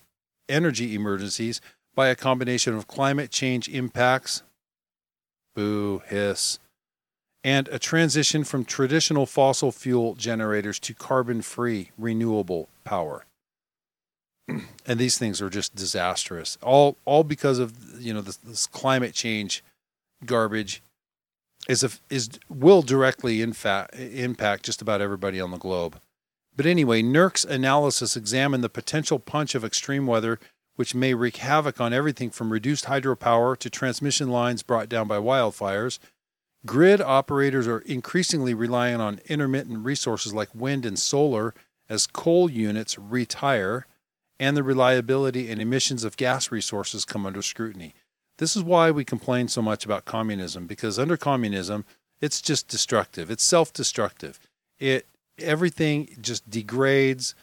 [0.49, 1.61] energy emergencies
[1.95, 4.43] by a combination of climate change impacts,
[5.55, 6.59] boo, hiss,
[7.45, 13.25] and a transition from traditional fossil fuel generators to carbon free renewable power.
[14.87, 16.59] and these things are just disastrous.
[16.63, 19.63] All all because of you know this, this climate change
[20.25, 20.83] garbage
[21.69, 26.01] is a, is will directly in fact impact just about everybody on the globe.
[26.59, 30.41] But anyway, NERC's analysis examined the potential punch of extreme weather
[30.75, 35.19] which may wreak havoc on everything from reduced hydropower to transmission lines brought down by
[35.19, 35.99] wildfires.
[36.67, 41.55] Grid operators are increasingly relying on intermittent resources like wind and solar
[41.89, 43.87] as coal units retire
[44.39, 47.93] and the reliability and emissions of gas resources come under scrutiny.
[48.39, 51.85] This is why we complain so much about communism because under communism,
[52.21, 53.33] it's just destructive.
[53.33, 54.39] It's self-destructive.
[54.79, 55.08] It
[55.41, 57.35] everything just degrades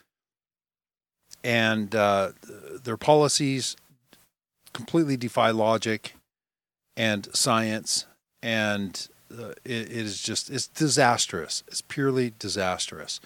[1.43, 2.31] and uh,
[2.83, 3.75] their policies
[4.73, 6.15] completely defy logic
[6.97, 8.05] and science
[8.41, 11.63] and uh, it, it is just it's disastrous.
[11.67, 13.19] It's purely disastrous.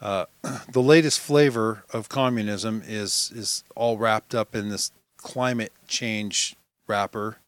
[0.00, 0.26] Uh,
[0.72, 6.54] the latest flavor of communism is is all wrapped up in this climate change
[6.86, 7.38] wrapper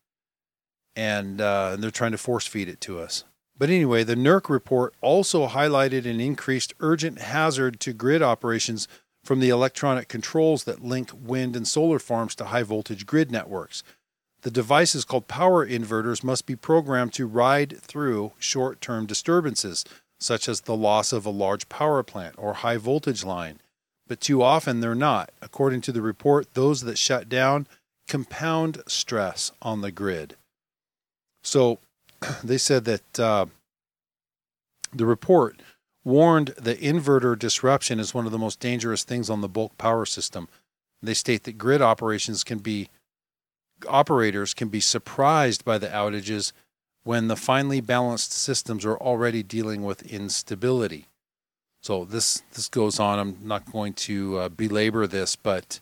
[0.97, 3.25] and uh, they're trying to force feed it to us
[3.59, 8.89] but anyway the NERC report also highlighted an increased urgent hazard to grid operations
[9.25, 13.83] from the electronic controls that link wind and solar farms to high voltage grid networks.
[14.43, 19.85] The devices called power inverters must be programmed to ride through short term disturbances,
[20.21, 23.61] such as the loss of a large power plant or high voltage line.
[24.07, 25.31] But too often they're not.
[25.43, 27.67] According to the report, those that shut down
[28.07, 30.37] compound stress on the grid.
[31.43, 31.79] So
[32.45, 33.47] they said that uh,
[34.93, 35.61] the report
[36.05, 40.07] warned that inverter disruption is one of the most dangerous things on the bulk power
[40.07, 40.49] system.
[41.03, 42.89] They state that grid operations can be
[43.89, 46.53] operators can be surprised by the outages
[47.05, 51.07] when the finely balanced systems are already dealing with instability.
[51.81, 53.19] So this this goes on.
[53.19, 55.81] I'm not going to uh, belabor this, but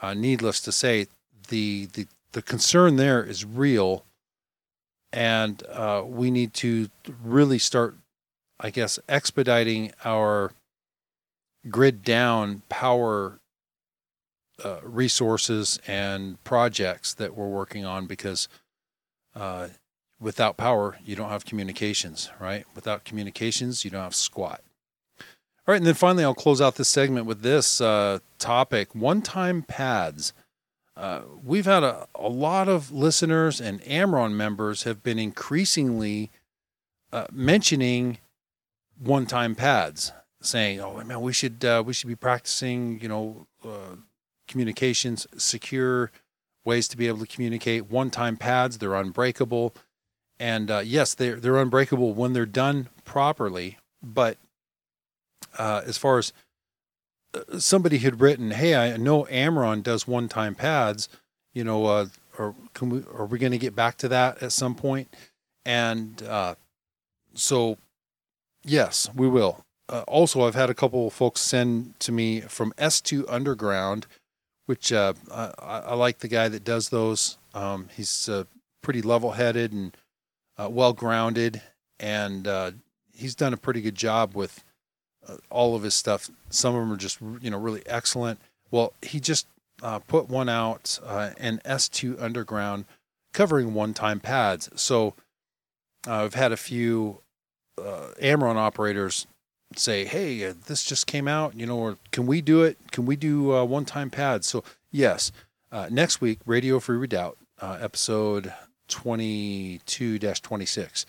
[0.00, 1.06] uh, needless to say,
[1.48, 4.04] the the the concern there is real,
[5.16, 6.88] and uh, we need to
[7.22, 7.96] really start
[8.58, 10.52] I guess, expediting our
[11.68, 13.40] grid down power
[14.64, 18.48] uh, resources and projects that we're working on because
[19.34, 19.68] uh,
[20.18, 22.64] without power, you don't have communications, right?
[22.74, 24.62] Without communications, you don't have squat.
[25.20, 29.20] All right, and then finally, I'll close out this segment with this uh, topic one
[29.20, 30.32] time pads.
[30.96, 36.30] Uh, we've had a, a lot of listeners and AmRRON members have been increasingly
[37.12, 38.18] uh, mentioning
[38.98, 43.46] one time pads, saying, "Oh man, we should uh, we should be practicing, you know,
[43.64, 43.96] uh,
[44.48, 46.10] communications, secure
[46.64, 47.90] ways to be able to communicate.
[47.90, 49.74] One time pads, they're unbreakable,
[50.38, 53.78] and uh, yes, they're they're unbreakable when they're done properly.
[54.02, 54.38] But
[55.58, 56.32] uh, as far as
[57.58, 61.08] somebody had written, "Hey, I know AmRRON does one time pads,
[61.52, 62.06] you know, uh,
[62.38, 65.14] or can we are we going to get back to that at some point?"
[65.64, 66.54] And uh,
[67.34, 67.78] so,
[68.64, 69.64] yes, we will.
[69.88, 74.06] Uh, also, I've had a couple of folks send to me from S2 Underground,
[74.66, 77.38] which uh, I, I like the guy that does those.
[77.54, 78.44] Um, he's uh,
[78.82, 79.96] pretty level headed and
[80.58, 81.62] uh, well grounded,
[82.00, 82.48] and
[83.12, 84.62] he's done a pretty good job with
[85.50, 86.30] all of his stuff.
[86.50, 88.40] Some of them are just you know really excellent.
[88.70, 89.46] Well, he just
[89.82, 92.84] uh, put one out, uh, an S2 Underground,
[93.32, 94.68] covering one-time pads.
[94.74, 95.14] So
[96.06, 97.20] uh, I've had a few
[97.78, 99.26] uh, AmRRON operators
[99.74, 101.54] say, "Hey, uh, this just came out.
[101.54, 102.78] You know, or can we do it?
[102.90, 105.32] Can we do uh, one-time pads?" So yes,
[105.90, 108.52] next week, Radio Free Redoubt, episode
[108.88, 111.04] 22-26.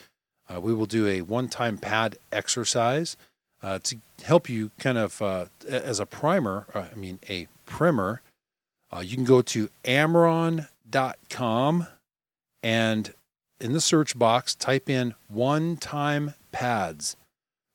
[0.49, 3.18] Uh, we will do a one-time pad exercise
[3.62, 6.66] uh, to help you kind of uh, as a primer.
[6.74, 8.22] Uh, I mean, a primer.
[8.91, 10.68] Uh, you can go to amrron.com
[12.64, 13.14] and
[13.60, 17.16] in the search box, type in one-time pads.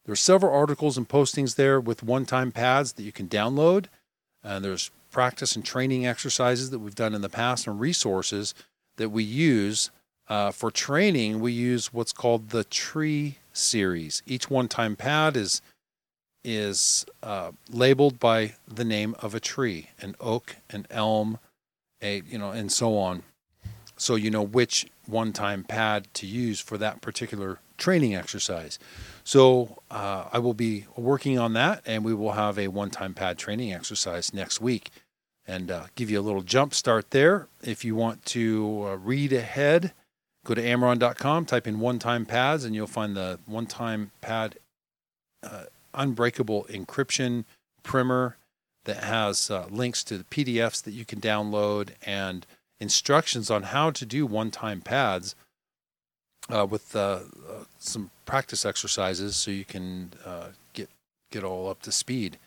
[0.05, 3.87] There are several articles and postings there with one-time pads that you can download.
[4.43, 8.55] And there's practice and training exercises that we've done in the past and resources
[8.97, 9.91] that we use
[10.29, 11.41] uh, for training.
[11.41, 14.23] We use what's called the tree series.
[14.27, 15.63] Each one-time pad is
[16.45, 21.39] is uh, labeled by the name of a tree, an oak, an elm,
[22.03, 23.23] a you know, and so on.
[23.97, 28.79] So you know which one-time pad to use for that particular training exercise.
[29.25, 33.39] So uh, I will be working on that, and we will have a one-time pad
[33.39, 34.91] training exercise next week,
[35.47, 37.49] and uh, give you a little jump start there.
[37.63, 39.93] If you want to uh, read ahead,
[40.45, 44.57] go to AmRRON.com, type in one-time pads, and you'll find the one-time pad
[45.43, 45.65] uh,
[45.95, 47.45] unbreakable encryption
[47.83, 48.37] primer
[48.85, 52.47] that has uh, links to the PDFs that you can download and
[52.81, 55.37] instructions on how to do one-time pads
[56.51, 60.89] uh, with uh, uh, some practice exercises so you can uh, get
[61.31, 62.39] get all up to speed.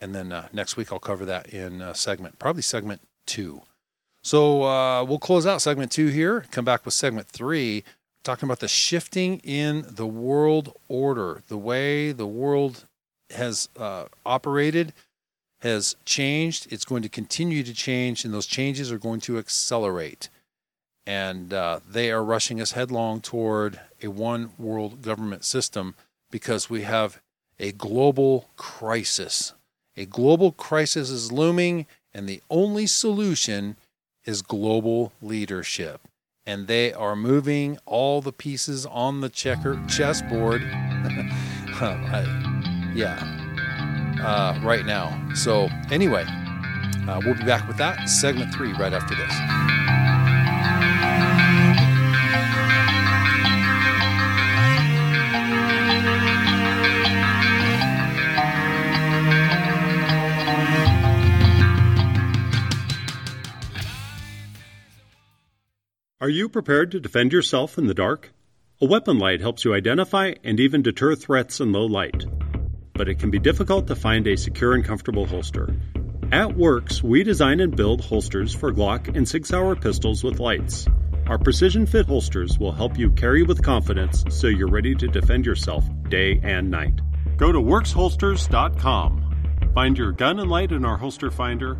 [0.00, 3.62] And then uh, next week I'll cover that in segment, probably segment two.
[4.24, 6.44] So we'll close out segment two here.
[6.50, 7.84] Come back with segment three,
[8.22, 12.86] talking about the shifting in the world order, the way the world
[13.30, 14.92] has uh, operated
[15.60, 16.72] has changed.
[16.72, 20.28] It's going to continue to change, and those changes are going to accelerate.
[21.06, 25.94] And uh, they are rushing us headlong toward a one world government system
[26.30, 27.20] because we have
[27.58, 29.52] a global crisis.
[29.96, 33.76] A global crisis is looming, and the only solution
[34.24, 36.00] is global leadership.
[36.44, 40.62] And they are moving all the pieces on the checker chessboard.
[42.94, 43.18] Yeah,
[44.22, 45.32] uh, right now.
[45.34, 46.24] So, anyway,
[47.08, 49.32] uh, we'll be back with that segment three right after this.
[66.22, 68.32] Are you prepared to defend yourself in the dark?
[68.80, 72.24] A weapon light helps you identify and even deter threats in low light.
[72.92, 75.74] But it can be difficult to find a secure and comfortable holster.
[76.30, 80.86] At Works, we design and build holsters for Glock and Sig Sauer pistols with lights.
[81.26, 85.44] Our precision fit holsters will help you carry with confidence so you're ready to defend
[85.44, 87.00] yourself day and night.
[87.36, 89.72] Go to worksholsters.com.
[89.74, 91.76] Find your gun and light in our holster finder,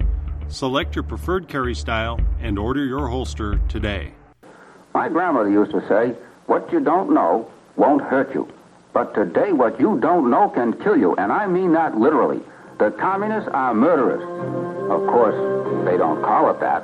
[0.48, 4.14] select your preferred carry style, and order your holster today.
[4.94, 6.14] My grandmother used to say,
[6.46, 8.46] what you don't know won't hurt you.
[8.92, 12.40] But today, what you don't know can kill you, and I mean that literally.
[12.78, 14.22] The communists are murderers.
[14.90, 15.34] Of course,
[15.86, 16.82] they don't call it that.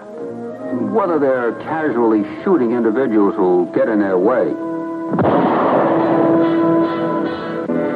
[0.93, 4.55] Whether they're casually shooting individuals who get in their way,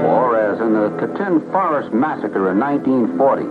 [0.04, 3.44] or as in the Katyn Forest Massacre in 1940,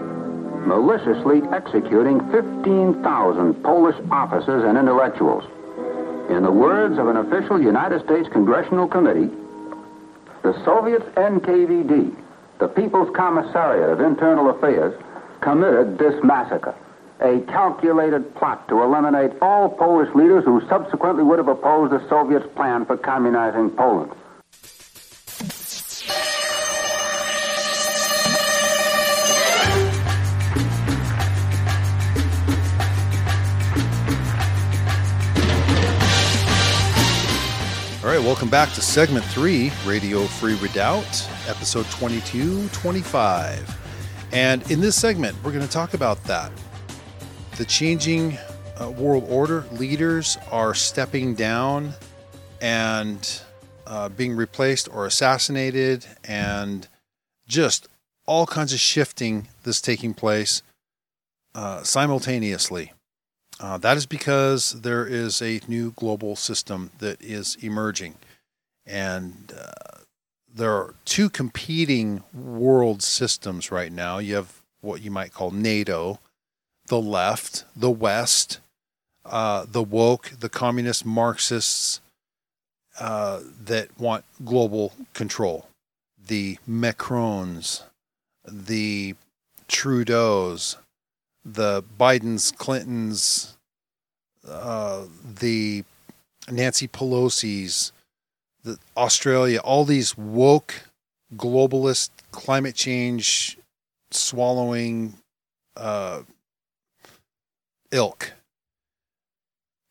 [0.68, 5.44] maliciously executing 15,000 Polish officers and intellectuals.
[6.30, 9.30] In the words of an official United States Congressional Committee,
[10.44, 12.16] the Soviets' NKVD
[12.62, 14.94] the People's Commissariat of Internal Affairs
[15.42, 16.76] committed this massacre.
[17.20, 22.46] A calculated plot to eliminate all Polish leaders who subsequently would have opposed the Soviets'
[22.56, 24.12] plan for communizing Poland.
[38.22, 43.78] Right, welcome back to segment three, Radio Free Redoubt, episode 2225.
[44.32, 46.52] And in this segment, we're going to talk about that.
[47.58, 48.38] The changing
[48.80, 51.94] uh, world order, leaders are stepping down
[52.62, 53.42] and
[53.88, 56.88] uh, being replaced or assassinated, and
[57.48, 57.88] just
[58.26, 60.62] all kinds of shifting that's taking place
[61.56, 62.94] uh, simultaneously.
[63.62, 68.16] Uh, that is because there is a new global system that is emerging.
[68.88, 70.00] And uh,
[70.52, 74.18] there are two competing world systems right now.
[74.18, 76.20] You have what you might call NATO,
[76.88, 78.60] the left, the West,
[79.26, 82.02] uh, the woke, the communist Marxists
[83.00, 85.68] uh, that want global control,
[86.28, 87.84] the Macrons,
[88.44, 89.14] the
[89.70, 90.78] Trudeaus,
[91.44, 93.58] the Bidens, Clintons,
[94.48, 95.06] uh,
[95.40, 95.84] the
[96.50, 97.92] Nancy Pelosi's,
[98.64, 100.74] the Australia, all these woke,
[101.36, 103.58] globalist, climate change
[104.12, 105.16] swallowing
[105.78, 106.22] uh,
[107.92, 108.34] ilk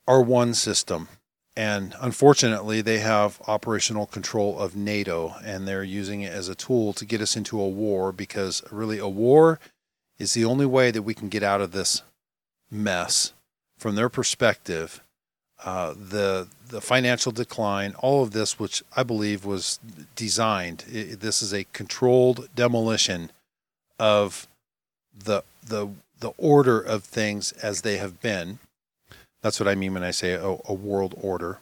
[0.07, 1.09] are one system.
[1.57, 6.93] And unfortunately, they have operational control of NATO and they're using it as a tool
[6.95, 9.59] to get us into a war because really a war
[10.21, 12.03] is the only way that we can get out of this
[12.71, 13.33] mess
[13.79, 15.03] from their perspective.
[15.65, 19.81] Uh, the the financial decline, all of this, which I believe was
[20.15, 23.33] designed, i this is a controlled demolition
[23.99, 24.47] of
[25.13, 25.89] the the
[26.21, 28.59] the order of things as they have been.
[29.43, 31.59] That's what I mean when I say a, a world order,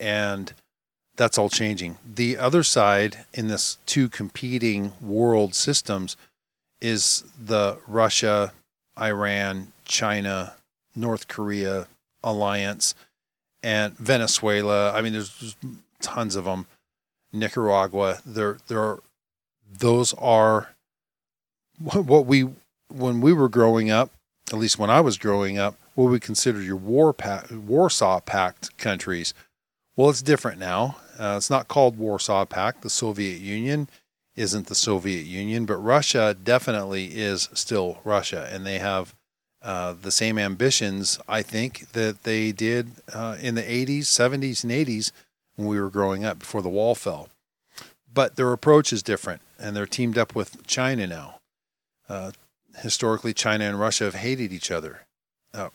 [0.00, 0.52] and
[1.16, 1.98] that's all changing.
[2.04, 6.16] The other side in this two competing world systems
[6.80, 8.52] is the Russia,
[8.98, 10.54] Iran, China,
[10.94, 11.86] North Korea
[12.22, 12.94] alliance,
[13.62, 14.92] and Venezuela.
[14.92, 15.56] I mean, there's
[16.00, 16.66] tons of them.
[17.32, 18.20] Nicaragua.
[18.24, 19.00] There, there are.
[19.76, 20.70] Those are
[21.80, 22.48] what we
[22.88, 24.10] when we were growing up.
[24.52, 28.76] At least when I was growing up, what we considered your war pact, Warsaw Pact
[28.76, 29.32] countries.
[29.96, 30.96] Well, it's different now.
[31.18, 32.82] Uh, it's not called Warsaw Pact.
[32.82, 33.88] The Soviet Union
[34.36, 39.14] isn't the Soviet Union, but Russia definitely is still Russia, and they have
[39.62, 44.72] uh, the same ambitions, I think, that they did uh, in the 80s, 70s, and
[44.72, 45.12] 80s
[45.56, 47.28] when we were growing up before the wall fell.
[48.12, 51.40] But their approach is different, and they're teamed up with China now.
[52.08, 52.32] Uh,
[52.78, 55.06] historically, China and Russia have hated each other.
[55.52, 55.70] Uh,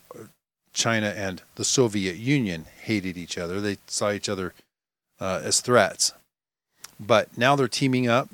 [0.74, 3.60] China and the Soviet Union hated each other.
[3.60, 4.54] They saw each other
[5.20, 6.14] uh, as threats.
[7.00, 8.30] But now they're teaming up.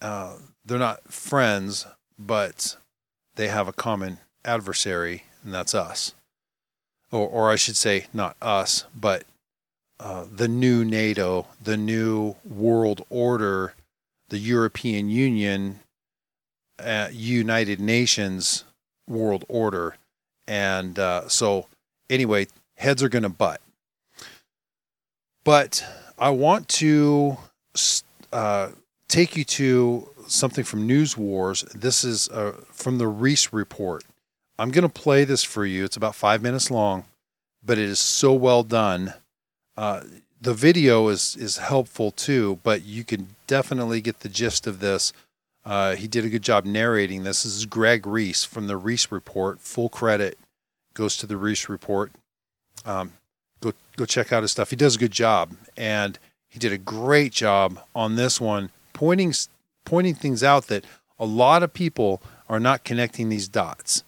[0.00, 1.86] Uh, they're not friends,
[2.18, 2.76] but
[3.36, 6.14] they have a common adversary, and that's us.
[7.10, 9.24] Or, or I should say, not us, but
[10.00, 13.74] uh, the new NATO, the new world order,
[14.28, 15.80] the European Union,
[16.78, 18.64] uh, United Nations
[19.08, 19.96] world order.
[20.46, 21.66] And uh, so,
[22.08, 22.46] anyway,
[22.76, 23.60] heads are going to butt.
[25.44, 25.84] But
[26.18, 27.38] I want to
[28.32, 28.68] uh,
[29.08, 31.62] take you to something from News Wars.
[31.74, 34.04] This is uh, from the Reese report.
[34.58, 35.84] I'm going to play this for you.
[35.84, 37.04] It's about five minutes long,
[37.64, 39.14] but it is so well done.
[39.76, 40.02] Uh,
[40.40, 45.12] the video is is helpful too, but you can definitely get the gist of this.
[45.64, 47.42] Uh, he did a good job narrating this.
[47.42, 49.60] This is Greg Reese from the Reese Report.
[49.60, 50.38] Full credit
[50.94, 52.12] goes to the Reese Report.
[52.84, 53.14] Um,
[53.60, 54.70] go go check out his stuff.
[54.70, 59.32] He does a good job, and he did a great job on this one, pointing
[59.84, 60.84] pointing things out that
[61.20, 64.02] a lot of people are not connecting these dots.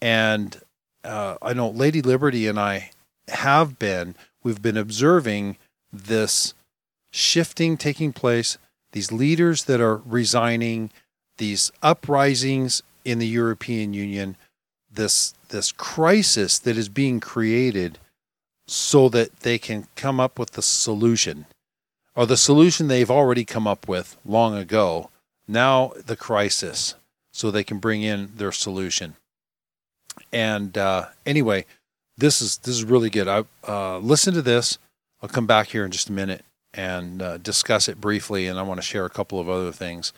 [0.00, 0.58] And
[1.04, 2.92] uh, I know Lady Liberty and I
[3.28, 4.14] have been.
[4.42, 5.58] We've been observing
[5.92, 6.54] this
[7.10, 8.56] shifting taking place.
[8.92, 10.90] These leaders that are resigning,
[11.36, 14.38] these uprisings in the European Union,
[14.90, 17.98] this this crisis that is being created
[18.66, 21.44] so that they can come up with the solution
[22.14, 25.10] or the solution they've already come up with long ago.
[25.48, 26.94] Now the crisis,
[27.32, 29.16] so they can bring in their solution.
[30.32, 31.66] And uh, anyway,
[32.16, 33.28] this is this is really good.
[33.28, 34.78] I uh, listen to this.
[35.22, 36.44] I'll come back here in just a minute
[36.74, 40.12] and uh, discuss it briefly, and I want to share a couple of other things.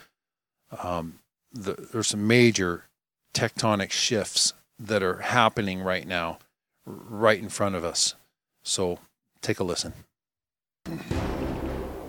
[0.82, 1.18] um,
[1.52, 2.84] the, there's some major
[3.32, 6.38] tectonic shifts that are happening right now,
[6.84, 8.14] right in front of us.
[8.62, 8.98] So
[9.40, 9.92] take a listen.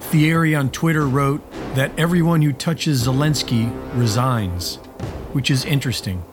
[0.09, 1.41] Thierry on Twitter wrote
[1.73, 4.75] that everyone who touches Zelensky resigns,
[5.33, 6.23] which is interesting.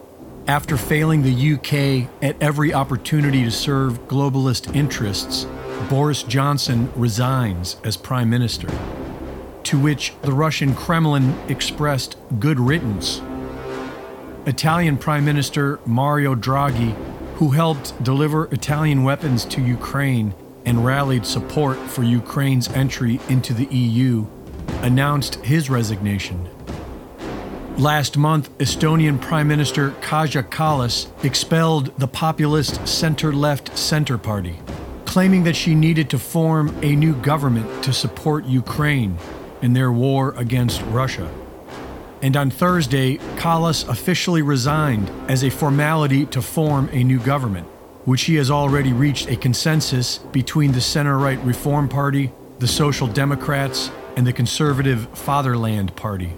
[0.46, 5.46] After failing the UK at every opportunity to serve globalist interests,
[5.88, 8.68] Boris Johnson resigns as Prime Minister.
[9.64, 13.22] To which the Russian Kremlin expressed good riddance.
[14.44, 16.94] Italian Prime Minister Mario Draghi,
[17.36, 20.34] who helped deliver Italian weapons to Ukraine
[20.64, 24.26] and rallied support for Ukraine's entry into the EU,
[24.82, 26.48] announced his resignation.
[27.78, 34.58] Last month, Estonian Prime Minister Kaja Kallas expelled the populist center left Center Party,
[35.06, 39.16] claiming that she needed to form a new government to support Ukraine
[39.62, 41.32] in their war against Russia.
[42.20, 47.66] And on Thursday, Kallas officially resigned as a formality to form a new government,
[48.04, 53.06] which he has already reached a consensus between the center right Reform Party, the Social
[53.06, 56.32] Democrats, and the conservative Fatherland Party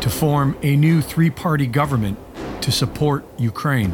[0.00, 2.18] to form a new three party government
[2.62, 3.92] to support Ukraine.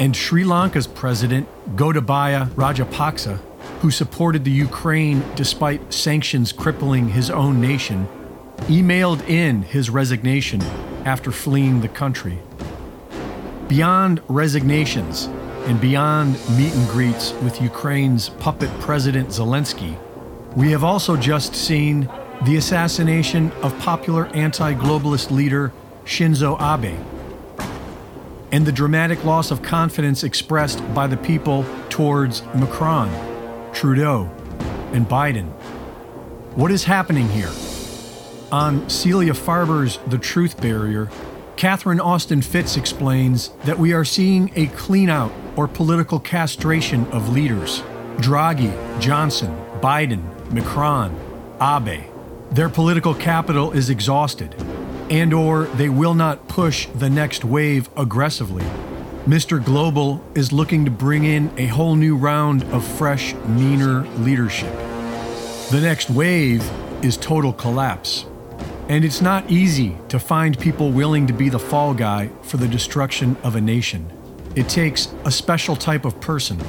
[0.00, 3.38] And Sri Lanka's president, Gotabaya Rajapaksa,
[3.80, 8.08] who supported the Ukraine despite sanctions crippling his own nation,
[8.62, 10.60] emailed in his resignation
[11.04, 12.38] after fleeing the country.
[13.68, 15.28] Beyond resignations
[15.66, 19.98] and beyond meet and greets with Ukraine's puppet President Zelensky,
[20.54, 22.08] we have also just seen
[22.42, 25.72] the assassination of popular anti globalist leader
[26.04, 26.98] Shinzo Abe
[28.52, 33.10] and the dramatic loss of confidence expressed by the people towards Macron,
[33.72, 34.30] Trudeau,
[34.92, 35.48] and Biden.
[36.54, 37.50] What is happening here?
[38.52, 41.10] On Celia Farber's The Truth Barrier,
[41.56, 47.28] Catherine Austin Fitts explains that we are seeing a clean out or political castration of
[47.28, 47.82] leaders
[48.16, 51.14] Draghi, Johnson, Biden, Macron,
[51.60, 52.04] Abe.
[52.52, 54.54] Their political capital is exhausted,
[55.10, 58.64] and or they will not push the next wave aggressively.
[59.26, 59.62] Mr.
[59.64, 64.72] Global is looking to bring in a whole new round of fresh, meaner leadership.
[65.70, 66.62] The next wave
[67.02, 68.26] is total collapse.
[68.88, 72.68] And it's not easy to find people willing to be the fall guy for the
[72.68, 74.10] destruction of a nation.
[74.56, 76.60] It takes a special type of person,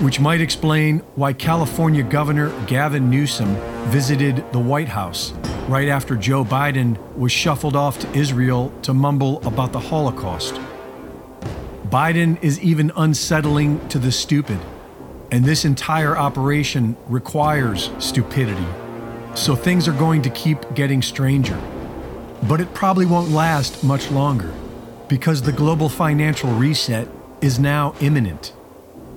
[0.00, 3.54] which might explain why California Governor Gavin Newsom
[3.90, 5.32] visited the White House
[5.68, 10.54] right after Joe Biden was shuffled off to Israel to mumble about the Holocaust.
[11.88, 14.58] Biden is even unsettling to the stupid,
[15.30, 18.66] and this entire operation requires stupidity.
[19.34, 21.60] So things are going to keep getting stranger.
[22.48, 24.52] But it probably won't last much longer
[25.06, 27.06] because the global financial reset
[27.40, 28.52] is now imminent.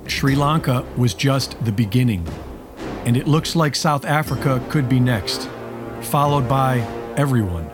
[0.08, 2.28] Sri Lanka was just the beginning,
[3.06, 5.50] and it looks like South Africa could be next,
[6.02, 6.80] followed by
[7.16, 7.70] everyone.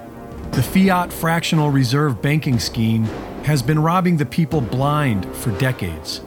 [0.51, 3.03] The fiat fractional reserve banking scheme
[3.43, 6.21] has been robbing the people blind for decades,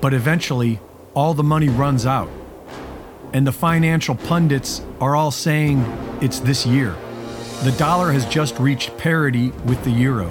[0.00, 0.80] but eventually
[1.14, 2.30] all the money runs out.
[3.32, 5.80] And the financial pundits are all saying
[6.20, 6.94] it's this year.
[7.62, 10.30] The dollar has just reached parity with the euro,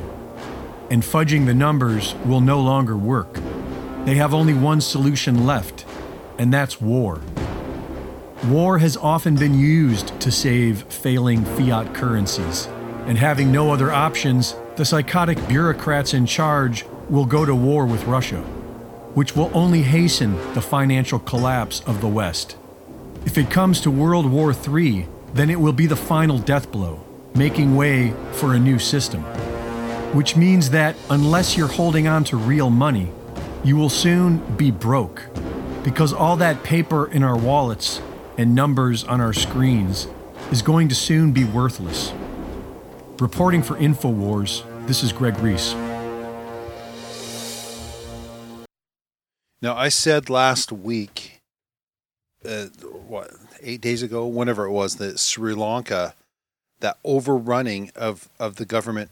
[0.92, 3.40] and fudging the numbers will no longer work.
[4.04, 5.86] They have only one solution left,
[6.38, 7.22] and that's war.
[8.48, 12.68] War has often been used to save failing fiat currencies,
[13.06, 18.04] and having no other options, the psychotic bureaucrats in charge will go to war with
[18.04, 18.42] Russia,
[19.14, 22.58] which will only hasten the financial collapse of the West.
[23.26, 27.00] If it comes to World War III, then it will be the final death blow,
[27.34, 29.24] making way for a new system.
[30.14, 33.12] Which means that unless you're holding on to real money,
[33.64, 35.24] you will soon be broke
[35.84, 38.02] because all that paper in our wallets
[38.38, 40.08] and numbers on our screens
[40.52, 42.12] is going to soon be worthless.
[43.20, 45.74] Reporting for InfoWars, this is Greg Reese.
[49.62, 51.40] Now, I said last week,
[52.44, 52.66] uh,
[53.08, 53.32] what,
[53.62, 56.16] eight days ago, whenever it was, that Sri Lanka,
[56.82, 59.10] that overrunning of, of the government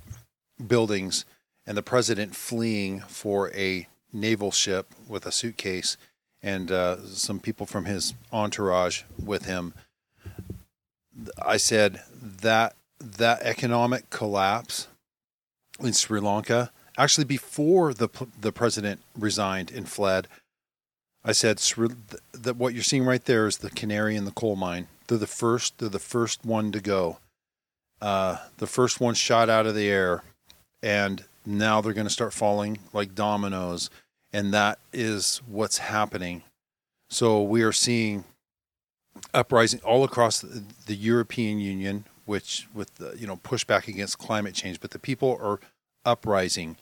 [0.66, 1.26] buildings
[1.66, 5.98] and the president fleeing for a naval ship with a suitcase
[6.42, 9.74] and uh, some people from his entourage with him.
[11.42, 14.88] I said that that economic collapse
[15.80, 20.28] in Sri Lanka, actually before the the president resigned and fled,
[21.24, 21.58] I said
[22.32, 24.88] that what you're seeing right there is the canary in the coal mine.
[25.08, 25.78] They're the first.
[25.78, 27.20] They're the first one to go,
[28.02, 30.24] Uh, the first one shot out of the air,
[30.82, 33.90] and now they're going to start falling like dominoes,
[34.32, 36.44] and that is what's happening.
[37.10, 38.24] So we are seeing
[39.34, 44.80] uprising all across the, European Union, which with the, you know pushback against climate change,
[44.80, 45.60] but the people are
[46.06, 46.78] uprising,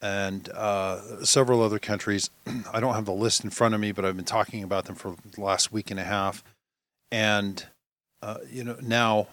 [0.00, 2.30] and uh, several other countries.
[2.72, 4.94] I don't have the list in front of me, but I've been talking about them
[4.94, 6.44] for the last week and a half,
[7.10, 7.66] and
[8.22, 9.28] uh, you know now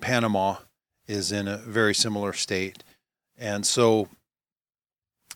[0.00, 0.56] Panama
[1.06, 2.82] is in a very similar state,
[3.38, 4.08] and so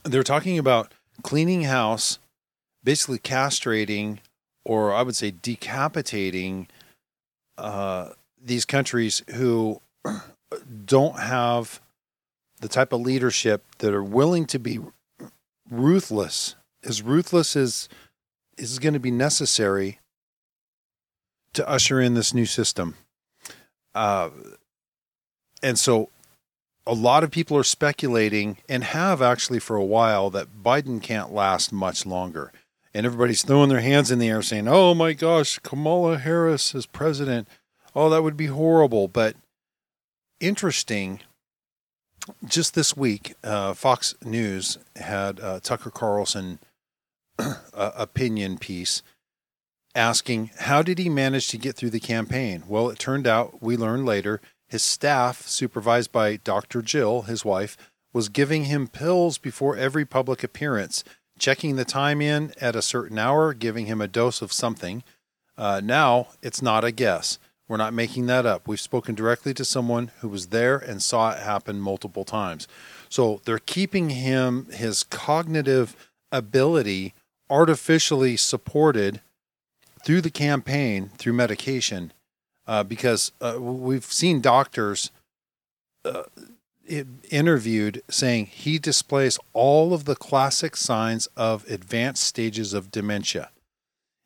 [0.05, 0.93] they're talking about
[1.23, 2.19] cleaning house,
[2.85, 4.19] basically castrating
[4.65, 6.69] or I would say decapitating
[7.57, 9.81] uh, these countries who
[10.85, 11.81] don't have
[12.61, 14.79] the type of leadership that are willing to be
[15.71, 17.89] ruthless, as ruthless as
[18.57, 20.01] is going to be necessary
[21.55, 22.95] to usher in this new system.
[23.95, 24.31] Uh,
[25.63, 26.11] and so
[26.89, 31.33] a lot of people are speculating and have actually for a while that Biden can't
[31.33, 32.51] last much longer
[32.95, 36.87] and everybody's throwing their hands in the air saying, "Oh my gosh, Kamala Harris as
[36.87, 37.47] president.
[37.95, 39.37] Oh, that would be horrible." But
[40.41, 41.21] interesting.
[42.45, 46.59] Just this week, uh, Fox News had uh, Tucker Carlson
[47.39, 49.03] uh, opinion piece
[49.95, 53.77] asking, "How did he manage to get through the campaign?" Well, it turned out we
[53.77, 56.83] learned later his staff, supervised by Dr.
[56.83, 57.77] Jill, his wife,
[58.13, 61.05] was giving him pills before every public appearance
[61.39, 65.03] checking the time in at a certain hour, giving him a dose of something.
[65.57, 67.39] Uh, now it's not a guess.
[67.69, 68.67] We're not making that up.
[68.67, 72.67] We've spoken directly to someone who was there and saw it happen multiple times.
[73.09, 77.15] So they're keeping him, his cognitive ability,
[77.51, 79.21] artificially supported
[80.05, 82.13] through the campaign through medication
[82.69, 85.11] uh, because uh, we've seen doctors
[86.05, 86.25] uh,
[87.31, 93.51] interviewed saying he displays all of the classic signs of advanced stages of dementia.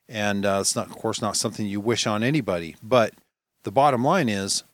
[0.09, 2.77] And uh, it's not, of course, not something you wish on anybody.
[2.83, 3.15] But
[3.63, 4.65] the bottom line is,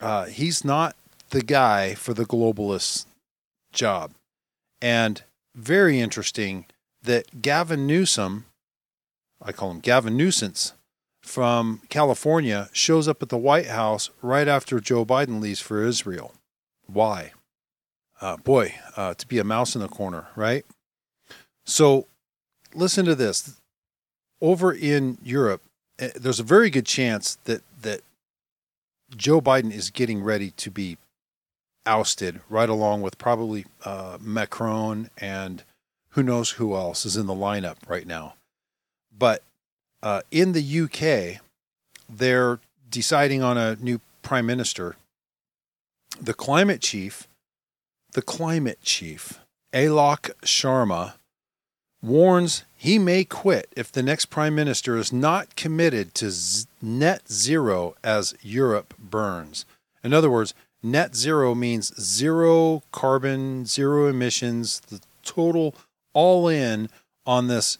[0.00, 0.96] uh, he's not
[1.30, 3.06] the guy for the globalist
[3.72, 4.12] job.
[4.82, 5.22] And
[5.54, 6.66] very interesting
[7.02, 8.46] that Gavin Newsom,
[9.40, 10.74] I call him Gavin Nuisance,
[11.24, 16.34] from California, shows up at the White House right after Joe Biden leaves for Israel.
[16.86, 17.32] Why?
[18.20, 20.66] Uh, boy, uh, to be a mouse in the corner, right?
[21.64, 22.06] So,
[22.74, 23.58] listen to this.
[24.40, 25.62] Over in Europe,
[25.98, 28.02] eh, there's a very good chance that that
[29.16, 30.98] Joe Biden is getting ready to be
[31.86, 35.62] ousted, right along with probably uh, Macron and
[36.10, 38.34] who knows who else is in the lineup right now.
[39.16, 39.42] But
[40.04, 41.40] uh, in the UK,
[42.08, 44.96] they're deciding on a new prime minister
[46.20, 47.26] the climate chief,
[48.12, 49.40] the climate chief,
[49.72, 51.14] Alok Sharma,
[52.00, 57.28] warns he may quit if the next prime minister is not committed to z- net
[57.32, 59.64] zero as Europe burns.
[60.04, 65.74] In other words, net zero means zero carbon, zero emissions, the total
[66.12, 66.90] all in
[67.26, 67.78] on this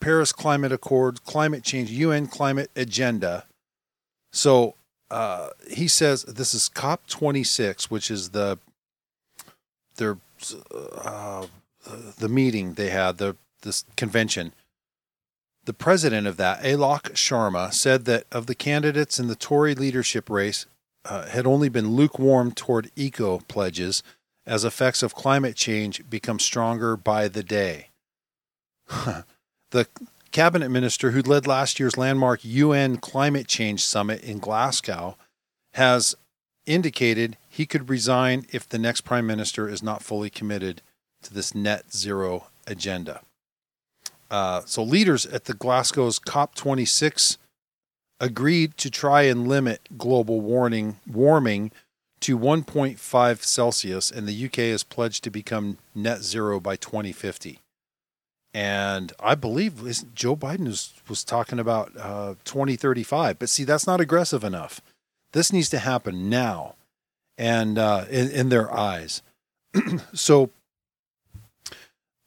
[0.00, 3.44] Paris Climate Accord, climate change, UN climate agenda.
[4.32, 4.74] So
[5.10, 8.58] uh, he says this is COP 26, which is the
[9.96, 10.18] their
[10.74, 11.46] uh,
[12.18, 14.52] the meeting they had the this convention.
[15.64, 20.28] The president of that, Alok Sharma, said that of the candidates in the Tory leadership
[20.28, 20.66] race,
[21.06, 24.02] uh, had only been lukewarm toward eco pledges
[24.46, 27.88] as effects of climate change become stronger by the day.
[29.74, 29.88] the
[30.30, 35.16] cabinet minister who led last year's landmark UN climate change summit in Glasgow
[35.72, 36.14] has
[36.64, 40.80] indicated he could resign if the next prime minister is not fully committed
[41.22, 43.22] to this net zero agenda.
[44.30, 47.36] Uh, so, leaders at the Glasgow's COP26
[48.20, 51.72] agreed to try and limit global warning, warming
[52.20, 57.58] to 1.5 Celsius, and the UK has pledged to become net zero by 2050
[58.54, 59.82] and I believe
[60.14, 63.40] Joe Biden was, was talking about uh, 2035.
[63.40, 64.80] But see, that's not aggressive enough.
[65.32, 66.76] This needs to happen now,
[67.36, 69.22] and uh, in, in their eyes.
[70.14, 70.50] so,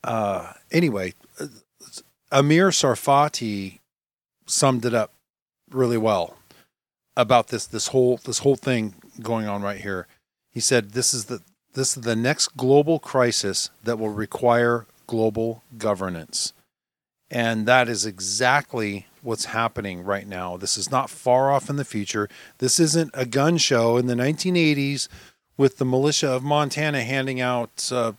[0.04, 1.14] uh, anyway,
[2.30, 3.80] Amir Tsarfati
[4.46, 5.14] summed it up
[5.72, 6.36] really well
[7.16, 10.08] about this this whole this whole thing going on right here.
[10.52, 11.42] He said, "This is the
[11.74, 16.54] this is the next global crisis that will require global governance.
[17.30, 20.56] And that is exactly what's happening right now.
[20.56, 22.30] This is not far off in the future.
[22.60, 25.10] This isn't a gun show in the 1980s
[25.58, 28.14] with the militia of Montana handing out uh,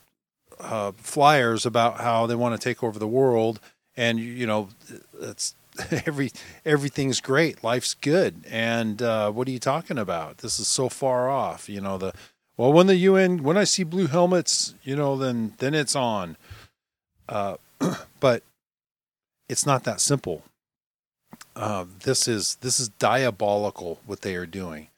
[0.60, 3.60] uh, flyers about how they want to take over the world,
[3.96, 4.68] and you know,
[5.20, 5.54] it's
[6.06, 6.32] every
[6.64, 10.38] everything's great, life's good, and uh, what are you talking about?
[10.38, 11.68] This is so far off.
[11.68, 12.12] You know the
[12.56, 16.36] well when the UN when I see blue helmets, you know, then then it's on.
[17.28, 17.56] Uh,
[18.20, 18.42] but
[19.48, 20.42] it's not that simple.
[21.54, 24.88] Uh, this is this is diabolical what they are doing.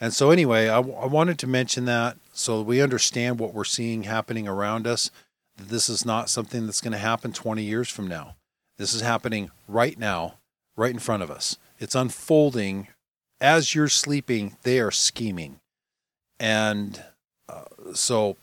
[0.00, 4.04] And so, anyway, I, I wanted to mention that so we understand what we're seeing
[4.04, 5.10] happening around us.
[5.56, 8.36] That this is not something that's going to happen 20 years from now.
[8.78, 10.36] This is happening right now,
[10.76, 11.58] right in front of us.
[11.78, 12.88] It's unfolding
[13.40, 14.56] as you're sleeping.
[14.62, 15.60] They are scheming,
[16.38, 17.02] and
[17.48, 17.64] uh,
[17.94, 18.36] so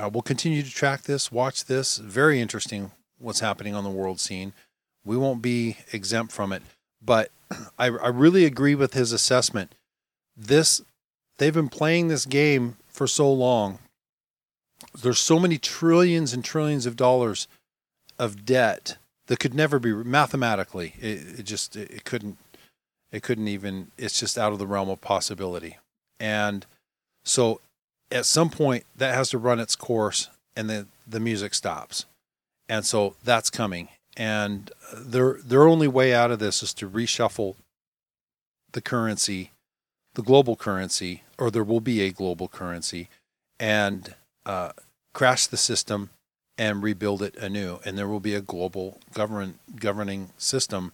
[0.00, 1.98] uh, we'll continue to track this, watch this.
[1.98, 4.52] Very interesting what's happening on the world scene.
[5.04, 6.62] We won't be exempt from it,
[7.02, 7.30] but
[7.78, 9.74] I, I really agree with his assessment
[10.36, 10.82] this
[11.38, 13.78] they've been playing this game for so long
[15.02, 17.48] there's so many trillions and trillions of dollars
[18.18, 22.36] of debt that could never be mathematically it, it just it, it couldn't
[23.10, 25.78] it couldn't even it's just out of the realm of possibility
[26.20, 26.66] and
[27.24, 27.60] so
[28.10, 32.06] at some point that has to run its course and then the music stops
[32.68, 37.56] and so that's coming and their their only way out of this is to reshuffle
[38.72, 39.50] the currency
[40.16, 43.08] the global currency, or there will be a global currency,
[43.60, 44.14] and
[44.46, 44.72] uh,
[45.12, 46.08] crash the system
[46.58, 47.78] and rebuild it anew.
[47.84, 50.92] And there will be a global govern governing system,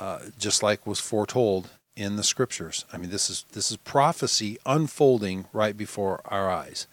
[0.00, 1.68] uh, just like was foretold
[2.00, 2.86] in the scriptures.
[2.90, 6.86] I mean, this is this is prophecy unfolding right before our eyes,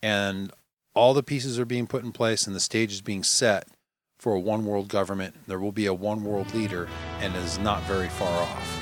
[0.00, 0.52] and
[0.94, 3.66] all the pieces are being put in place, and the stage is being set
[4.16, 5.34] for a one world government.
[5.48, 6.88] There will be a one world leader,
[7.20, 8.80] and it is not very far off.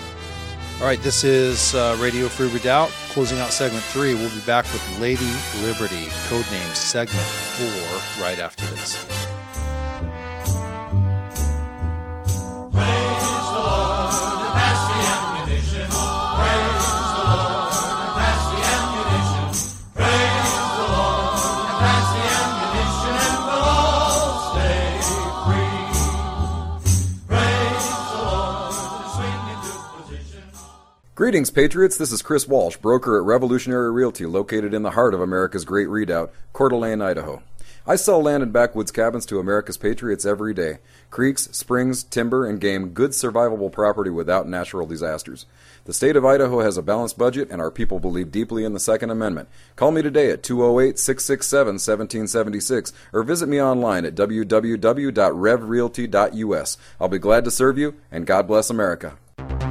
[0.79, 4.15] All right, this is uh, Radio Free Redoubt, closing out segment three.
[4.15, 9.22] We'll be back with Lady Liberty, codename segment four, right after this.
[31.23, 31.97] Greetings, Patriots.
[31.97, 35.89] This is Chris Walsh, broker at Revolutionary Realty, located in the heart of America's Great
[35.89, 37.45] Redoubt, Coeur d'Alene, Idaho.
[37.87, 40.79] I sell land and backwoods cabins to America's Patriots every day.
[41.11, 45.47] Creeks, springs, timber, and game, good survivable property without natural disasters.
[45.85, 48.81] The state of Idaho has a balanced budget, and our people believe deeply in the
[48.81, 49.49] Second Amendment.
[49.77, 56.79] Call me today at 208 667 1776 or visit me online at www.revrealty.us.
[57.01, 59.19] I'll be glad to serve you, and God bless America.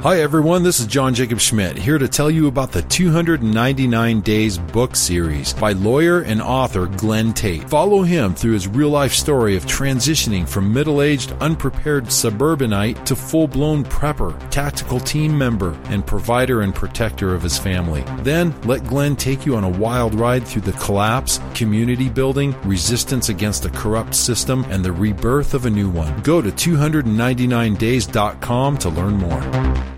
[0.02, 0.64] Hi, everyone.
[0.64, 5.52] This is John Jacob Schmidt here to tell you about the 299 Days book series
[5.52, 7.70] by lawyer and author Glenn Tate.
[7.70, 13.14] Follow him through his real life story of transitioning from middle aged, unprepared suburbanite to
[13.14, 18.02] full blown prepper, tactical team member, and provider and protector of his family.
[18.24, 23.28] Then let Glenn take you on a wild ride through the collapse, community building, resistance
[23.28, 26.20] against a corrupt system, and the rebirth of a new one.
[26.22, 29.91] Go to 299days.com to learn more.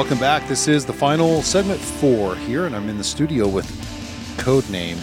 [0.00, 0.48] Welcome back.
[0.48, 3.66] This is the final segment four here, and I'm in the studio with
[4.38, 4.96] codename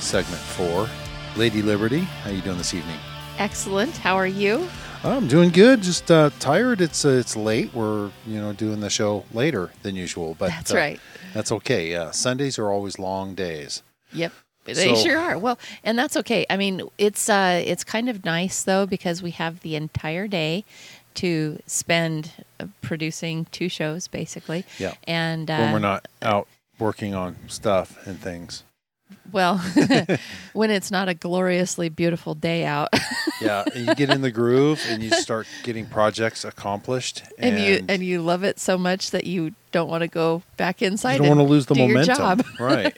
[0.00, 0.88] segment four,
[1.36, 1.98] Lady Liberty.
[1.98, 2.96] How you doing this evening?
[3.36, 3.94] Excellent.
[3.98, 4.66] How are you?
[5.04, 5.82] I'm doing good.
[5.82, 6.80] Just uh, tired.
[6.80, 7.74] It's uh, it's late.
[7.74, 11.00] We're you know doing the show later than usual, but That's uh, right.
[11.34, 11.90] That's okay.
[11.90, 13.82] Yeah, Sundays are always long days.
[14.14, 14.32] Yep.
[14.64, 15.36] They So- sure are.
[15.38, 16.46] Well, and that's okay.
[16.48, 20.64] I mean, it's uh it's kind of nice though because we have the entire day
[21.16, 22.43] to spend uh,
[22.82, 24.64] producing two shows basically.
[24.78, 24.94] Yeah.
[25.04, 26.48] And uh, when we're not out
[26.78, 28.64] working on stuff and things.
[29.32, 29.58] well,
[30.52, 32.88] when it's not a gloriously beautiful day out.
[33.40, 37.84] Yeah, and you get in the groove and you start getting projects accomplished, and, you
[37.88, 41.14] and you love it so much that you don't want to go back inside.
[41.14, 42.44] you don't want to lose the momentum, job.
[42.60, 42.96] right?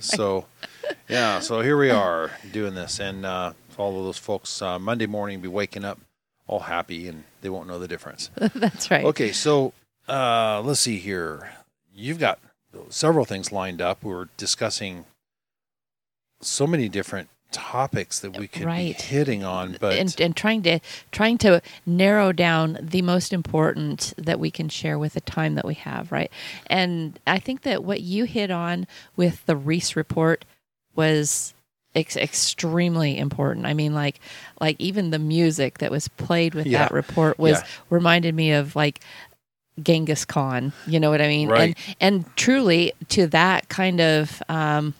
[0.00, 0.44] So,
[1.08, 5.06] yeah, so here we are doing this, and uh, all of those folks uh, Monday
[5.06, 5.98] morning be waking up
[6.48, 8.30] all happy, and they won't know the difference.
[8.54, 9.04] That's right.
[9.04, 9.72] Okay, so
[10.08, 11.52] uh, let's see here.
[11.94, 12.40] You've got
[12.88, 14.02] several things lined up.
[14.02, 15.04] We were discussing
[16.40, 18.96] so many different topics that we could Right.
[18.96, 20.80] be hitting on, but and, and trying to
[21.12, 25.64] trying to narrow down the most important that we can share with the time that
[25.64, 26.30] we have, right?
[26.66, 28.86] And I think that what you hit on
[29.16, 30.44] with the Reese report
[30.94, 31.54] was
[31.94, 33.66] ex- extremely important.
[33.66, 34.20] I mean, like
[34.60, 36.80] like even the music that was played with Yeah.
[36.80, 37.64] that report was Yeah.
[37.90, 39.00] reminded me of like
[39.82, 40.72] Genghis Khan.
[40.86, 41.48] You know what I mean?
[41.48, 41.76] Right.
[42.00, 44.94] And and truly to that kind of um,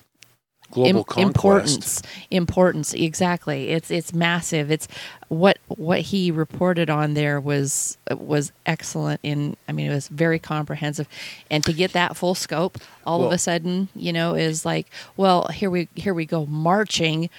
[0.70, 1.26] global im- conquest.
[1.26, 4.86] importance importance exactly it's it's massive it's
[5.28, 10.38] what what he reported on there was was excellent in i mean it was very
[10.38, 11.08] comprehensive
[11.50, 15.48] and to get that full scope all of a sudden you know is like well
[15.48, 17.30] here we here we go marching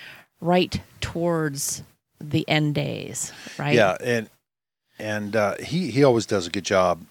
[0.42, 1.84] right towards
[2.20, 4.30] the end days right Yeah, and
[4.98, 7.02] and uh, he he always does a good job.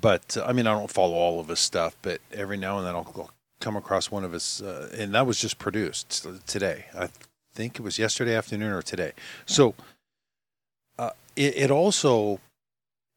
[0.00, 2.86] But uh, I mean, I don't follow all of his stuff, but every now and
[2.86, 3.30] then I'll, I'll
[3.60, 6.86] come across one of his, uh, and that was just produced today.
[6.98, 7.08] I
[7.54, 9.12] think it was yesterday afternoon or today.
[9.46, 9.74] So
[10.98, 12.40] uh, it, it also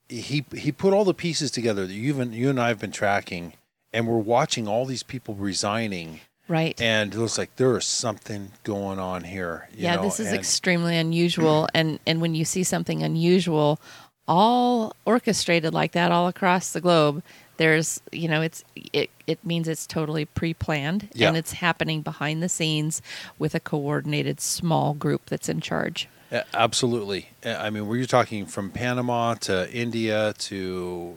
[0.10, 2.92] he he put all the pieces together that you and you and I have been
[2.92, 3.54] tracking,
[3.92, 6.20] and we're watching all these people resigning.
[6.48, 9.70] right And it looks like there is something going on here.
[9.74, 13.80] you yeah know, this is and- extremely unusual and and when you see something unusual
[14.28, 17.22] all orchestrated like that all across the globe
[17.58, 21.28] there's you know it's it it means it's totally pre-planned Yeah.
[21.28, 23.02] and it's happening behind the scenes
[23.40, 26.08] with a coordinated small group that's in charge
[26.56, 27.30] Absolutely.
[27.46, 31.16] I mean, we're talking from Panama to India to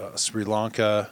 [0.00, 1.10] uh, Sri Lanka,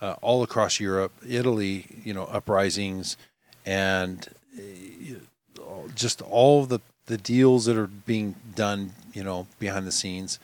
[0.00, 3.16] uh, all across Europe, Italy, you know, uprisings,
[3.64, 4.26] and
[4.58, 5.62] uh,
[5.94, 10.40] just all the, the deals that are being done, you know, behind the scenes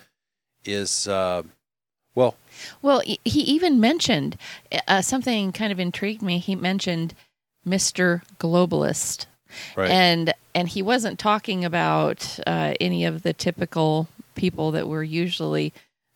[0.65, 1.43] is, uh,
[2.15, 2.35] well,
[2.83, 4.37] Well, he even mentioned
[4.89, 6.39] uh, something kind of intrigued me.
[6.39, 7.15] He mentioned
[7.67, 8.23] Mr.
[8.39, 9.27] Globalist.
[9.77, 9.91] Right.
[9.91, 15.73] And and he wasn't talking about uh, any of the typical people that we're usually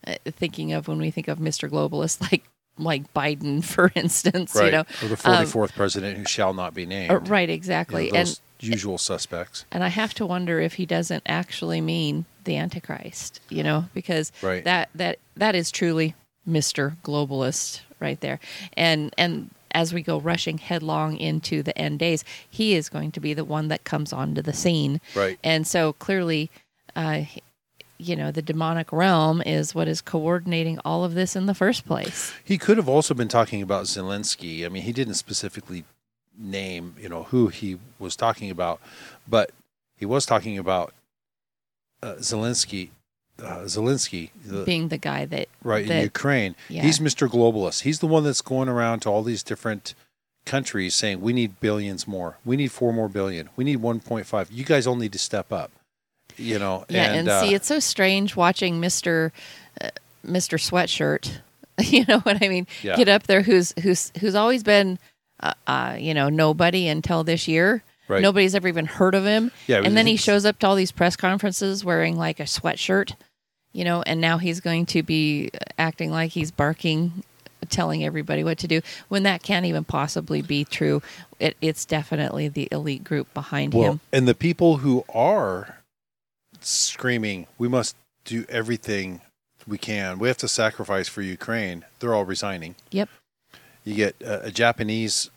[0.06, 1.68] uh, thinking of when we think of Mr.
[1.70, 2.44] Globalist, like
[2.78, 4.54] like Biden, for instance.
[4.54, 4.66] right.
[4.66, 7.10] You know, or the Um, 44th president who shall not be named.
[7.12, 8.10] uh, right, You know, exactly.
[8.10, 9.64] those usual suspects.
[9.70, 14.32] and I have to wonder if he doesn't actually mean the Antichrist, you know, because
[14.42, 14.64] Right.
[14.64, 16.14] that that that is truly
[16.48, 16.96] Mr.
[17.04, 18.40] Globalist right there.
[18.76, 23.20] And and as we go rushing headlong into the end days, he is going to
[23.20, 25.00] be the one that comes onto the scene.
[25.14, 25.38] Right.
[25.44, 26.50] And so clearly
[26.96, 27.22] uh
[28.00, 31.84] you know, the demonic realm is what is coordinating all of this in the first
[31.84, 32.32] place.
[32.44, 34.64] He could have also been talking about Zelensky.
[34.64, 35.82] I mean, he didn't specifically
[36.38, 38.80] name, you know, who he was talking about,
[39.28, 39.50] but
[39.96, 40.94] he was talking about
[42.02, 42.90] uh, Zelensky.
[43.40, 46.56] Uh, Zelensky, the, being the guy that right in Ukraine.
[46.68, 46.82] yeah.
[46.82, 47.28] He's Mr.
[47.28, 47.82] Globalist.
[47.82, 49.94] He's the one that's going around to all these different
[50.44, 52.38] countries saying, "We need billions more.
[52.44, 53.48] We need four more billion.
[53.54, 54.48] We need 1.5.
[54.50, 55.70] You guys all need to step up."
[56.36, 56.84] You know.
[56.88, 59.32] Yeah, and, uh, see, it's so strange watching Mister
[59.80, 59.90] uh,
[60.24, 61.38] Mister Sweatshirt.
[61.78, 62.66] you know what I mean?
[62.82, 62.96] Yeah.
[62.96, 64.98] Get up there, who's who's who's always been,
[65.40, 67.82] uh, uh, you know, nobody until this year.
[68.08, 68.22] Right.
[68.22, 69.50] Nobody's ever even heard of him.
[69.66, 73.12] Yeah, and then he shows up to all these press conferences wearing like a sweatshirt,
[73.72, 77.22] you know, and now he's going to be acting like he's barking,
[77.68, 81.02] telling everybody what to do when that can't even possibly be true.
[81.38, 84.00] It, it's definitely the elite group behind Well, him.
[84.10, 85.76] and the people who are
[86.60, 89.20] screaming, "We must do everything
[89.66, 90.18] we can.
[90.18, 92.74] We have to sacrifice for Ukraine." They're all resigning.
[92.90, 93.10] Yep.
[93.88, 95.30] You get uh, a Japanese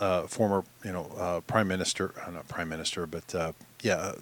[0.00, 4.12] uh, former, you know, uh, prime minister, uh, not prime minister, but uh, yeah, uh,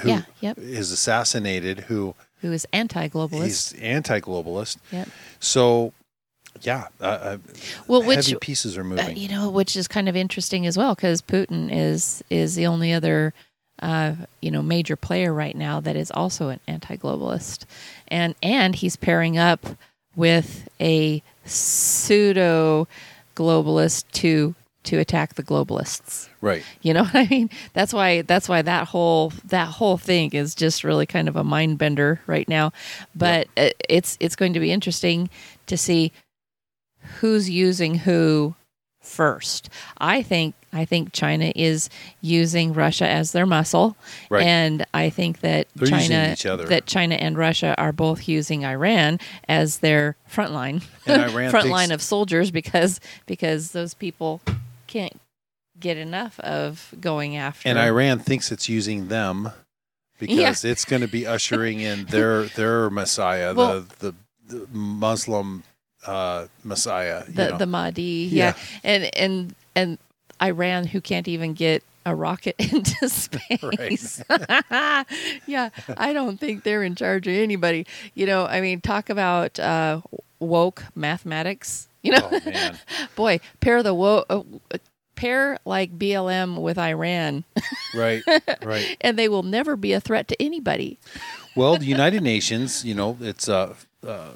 [0.00, 0.58] who Yeah, yep.
[0.58, 1.80] is assassinated.
[1.88, 3.44] Who Who is anti-globalist?
[3.44, 4.78] he's anti-globalist.
[4.90, 5.08] Yep.
[5.38, 5.92] So,
[6.62, 7.38] yeah, uh, uh,
[7.86, 9.16] Well, which pieces are Uh, moving.
[9.16, 12.92] you know, which is kind of interesting as well, because Putin is is the only
[12.92, 13.34] other,
[13.80, 17.66] uh, you know, major player right now that is also an anti-globalist,
[18.08, 19.64] and and he's pairing up
[20.16, 22.88] with a pseudo
[23.38, 24.54] globalist to
[24.84, 26.28] to attack the globalists.
[26.40, 26.64] right.
[26.82, 27.50] You know what I mean?
[27.72, 31.44] That's why that's why that whole that whole thing is just really kind of a
[31.44, 32.72] mind bender right now.
[33.14, 35.30] But it's it's going to be interesting
[35.66, 36.12] to see
[37.20, 38.54] who's using who
[39.08, 39.68] first.
[39.98, 41.88] I think I think China is
[42.20, 43.96] using Russia as their muscle,
[44.28, 44.44] Right.
[44.46, 46.66] and I think that They're China each other.
[46.66, 49.18] that China and Russia are both using Iran
[49.48, 54.42] as their front line front thinks- line of soldiers because because those people
[54.86, 55.18] can't
[55.80, 59.50] get enough of going after And Iran thinks it's using them
[60.18, 64.12] because it's going to be ushering in their their Messiah, Well- the,
[64.48, 65.62] the the Muslim
[66.08, 67.24] uh, Messiah.
[67.28, 67.58] you the know.
[67.58, 68.54] the Mahdi, Yeah.
[68.56, 68.80] yeah.
[68.84, 69.98] and and and
[70.42, 74.22] Iran, who can't even get a rocket into space.
[75.46, 77.86] yeah, I don't think they're in charge of anybody.
[78.14, 80.00] You know, I mean, talk about uh,
[80.40, 81.88] woke mathematics.
[82.02, 82.78] You know, Oh, man.
[83.16, 84.26] boy, pair the woke.
[84.30, 84.42] Uh,
[85.16, 87.42] pair like BLM with Iran,
[87.92, 88.22] Right,
[88.62, 88.96] right.
[89.00, 90.96] and they will never be a threat to anybody.
[91.56, 93.74] Well, the United Nations, you know, it's uh,
[94.06, 94.28] uh,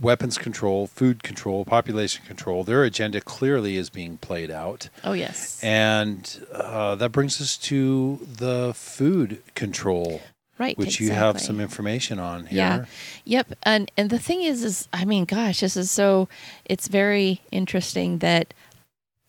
[0.00, 2.64] weapons control, food control, population control.
[2.64, 4.88] Their agenda clearly is being played out.
[5.04, 10.20] Oh yes, And uh, that brings us to the food control,
[10.56, 12.58] Right, Which you have some information on here.
[12.58, 12.84] Yeah.
[13.24, 13.58] Yep.
[13.64, 16.28] And and the thing is, is I mean, gosh, this is so.
[16.64, 18.54] It's very interesting that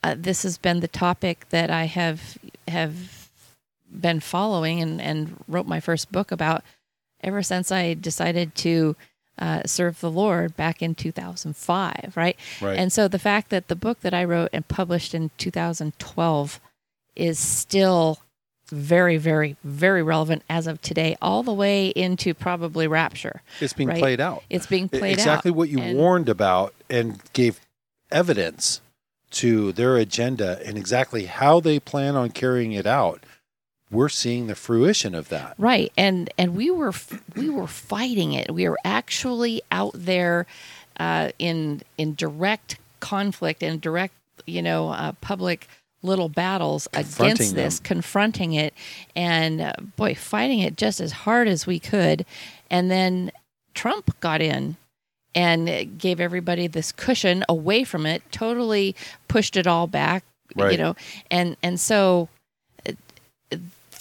[0.04, 2.38] uh, this has been the topic that I have
[2.68, 3.32] have
[3.92, 6.64] been following and and wrote my first book about
[7.22, 8.96] ever since I decided to.
[9.38, 12.38] Uh, serve the Lord back in 2005, right?
[12.62, 12.80] Right.
[12.80, 16.60] And so the fact that the book that I wrote and published in 2012
[17.18, 18.20] is still
[18.68, 23.42] very, very, very relevant as of today, all the way into probably rapture.
[23.60, 24.00] It's being right?
[24.00, 24.44] played out.
[24.50, 25.34] It's being played exactly out.
[25.34, 27.60] Exactly what you And- warned about and gave
[28.12, 28.82] evidence
[29.32, 33.22] to their agenda and exactly how they plan on carrying it out.
[33.92, 35.56] We're seeing the fruition of that.
[35.58, 36.94] Right, and and we were
[37.36, 38.52] we were fighting it.
[38.52, 40.48] We were actually out there
[41.00, 44.16] uh, in in direct conflict and direct,
[44.48, 45.68] you know, uh, public
[46.02, 47.84] little battles against this, them.
[47.84, 48.74] confronting it,
[49.16, 52.26] and uh, boy, fighting it just as hard as we could.
[52.72, 53.32] And then
[53.74, 54.78] Trump got in
[55.36, 58.96] and gave everybody this cushion away from it, totally
[59.28, 60.24] pushed it all back,
[60.56, 60.96] you know,
[61.30, 62.30] and and so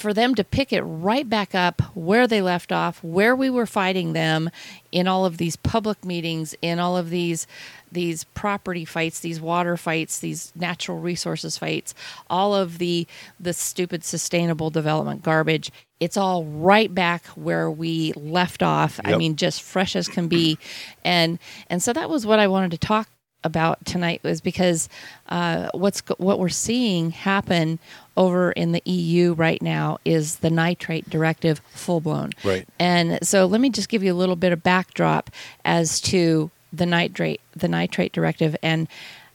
[0.04, 3.64] for them to pick it right back up where they left off, where we were
[3.64, 4.50] fighting them
[4.92, 7.46] in all of these public meetings, in all of these
[7.90, 11.94] these property fights, these water fights, these natural resources fights,
[12.28, 13.06] all of the
[13.40, 15.72] the stupid sustainable development garbage.
[16.00, 19.00] It's all right back where we left off.
[19.06, 20.58] I mean, just fresh as can be,
[21.02, 21.38] and
[21.70, 23.08] and so that was what I wanted to talk
[23.42, 24.88] about tonight was because
[25.30, 27.78] uh, what's what we're seeing happen
[28.16, 32.30] over in the EU right now is the nitrate directive full blown.
[32.44, 32.66] Right.
[32.78, 35.30] And so let me just give you a little bit of backdrop
[35.64, 38.88] as to the nitrate the nitrate directive and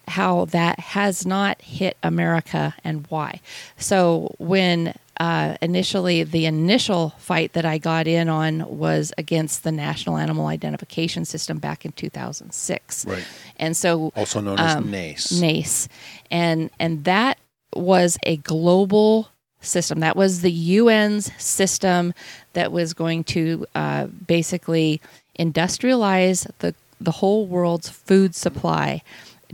[0.08, 3.40] how that has not hit America and why.
[3.78, 9.72] So when uh, initially the initial fight that I got in on was against the
[9.72, 13.06] National Animal Identification System back in 2006.
[13.06, 13.26] Right.
[13.58, 15.32] And so Also known as um, NAIS.
[15.40, 15.90] NAIS.
[16.32, 17.38] And and that
[17.76, 19.30] was a global
[19.62, 20.00] system.
[20.00, 22.14] That was the UN's system
[22.54, 25.02] that was going to uh, basically
[25.38, 29.02] industrialize the the whole world's food supply,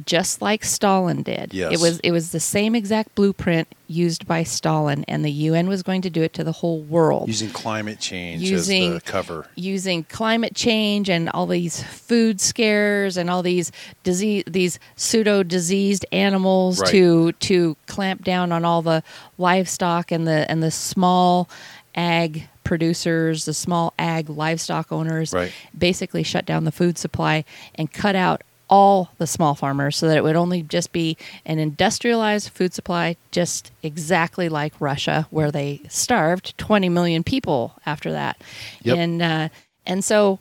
[0.05, 1.53] just like Stalin did.
[1.53, 1.72] Yes.
[1.73, 5.84] It was it was the same exact blueprint used by Stalin, and the UN was
[5.84, 9.47] going to do it to the whole world Using climate change Using- as the cover.
[9.55, 13.72] using climate change and all these food scares and all these
[14.03, 16.89] disease these pseudo diseased animals Right.
[16.91, 19.03] to to clamp down on all the
[19.38, 21.47] livestock and the and the small
[21.95, 25.51] ag producers the small ag livestock owners Right.
[25.77, 27.45] basically shut down the food supply
[27.76, 31.60] and cut out all the small farmers so that it would only just be an
[31.60, 38.42] industrialized food supply just exactly like Russia where they starved 20 million people after that.
[38.82, 38.98] Yep.
[38.98, 39.50] and uh,
[39.86, 40.40] and so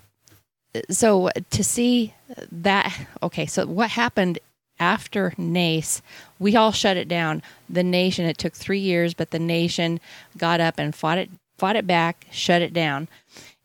[0.91, 2.15] so to see
[2.51, 2.93] that
[3.23, 4.39] okay so what happened
[4.81, 6.03] after NAIS
[6.39, 7.43] we all shut it down.
[7.69, 10.01] The nation it took 3 years but the nation
[10.39, 13.09] got up and fought it fought it back shut it down.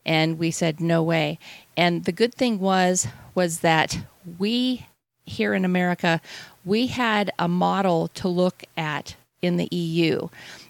[0.04, 1.38] And we said no way.
[1.76, 3.98] And the good thing was was that
[4.38, 4.86] we
[5.26, 6.20] here in America
[6.64, 10.28] we had a model to look at in the EU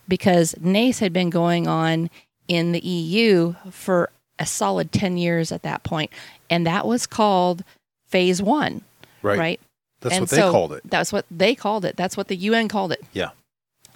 [0.09, 2.11] because NAIS had been going on
[2.49, 6.11] in the EU for a solid 10 years at that point
[6.49, 7.65] and that was called
[8.07, 8.83] phase 1
[9.23, 9.39] Right.
[9.39, 9.61] right
[10.01, 10.83] That's And what they so called it.
[10.85, 13.31] that's what they called it that's what the UN called it Yeah.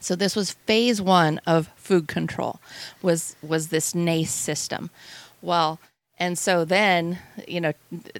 [0.00, 2.60] so this was phase one of food control,
[3.02, 4.90] was was this NAIS system.
[5.42, 5.78] Well,
[6.18, 7.72] and so then you know,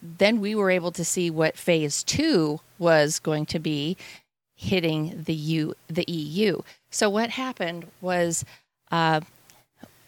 [0.03, 3.97] then we were able to see what phase two was going to be,
[4.55, 6.61] hitting the U the EU.
[6.91, 8.45] So what happened was,
[8.91, 9.21] uh,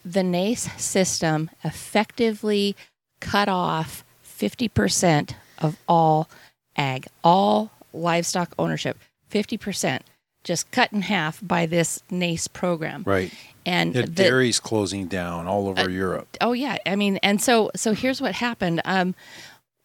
[0.05, 2.75] the NAIS system effectively
[3.19, 6.29] cut off fifty percent of all
[6.75, 8.97] ag, all livestock ownership,
[9.29, 10.03] fifty percent
[10.47, 13.03] just cut in half by this NAIS program.
[13.05, 13.33] Right.
[13.67, 16.37] And Yeah, the- dairy's closing down all over Uh, Europe.
[16.39, 19.13] Oh yeah, I mean, and so so here's what happened um,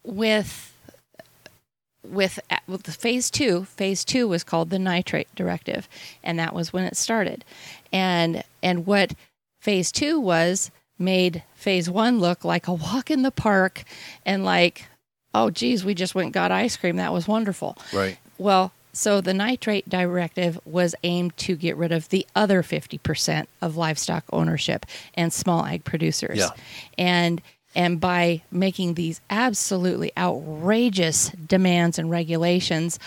[0.05, 0.73] with
[2.03, 5.87] with with the phase two, phase two was called the nitrate directive,
[6.23, 7.43] and that was when it started.
[7.91, 9.13] And and what
[9.59, 13.83] phase two was made phase one look like a walk in the park,
[14.25, 14.85] and like,
[15.33, 16.95] oh geez, we just went and got ice cream.
[16.95, 17.77] That was wonderful.
[17.93, 18.17] Right.
[18.37, 23.75] Well, so the nitrate directive was aimed to get rid of the other 50% of
[23.75, 26.37] livestock ownership and small ag producers.
[26.37, 26.49] Yeah.
[26.97, 27.41] And
[27.75, 32.99] and by making these absolutely outrageous demands and regulations,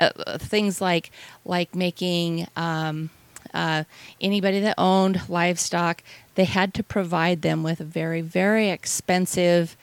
[0.00, 1.10] uh, uh, things like
[1.44, 3.10] like making um,
[3.52, 3.84] uh,
[4.18, 6.02] anybody that owned livestock,
[6.36, 9.76] they had to provide them with very very expensive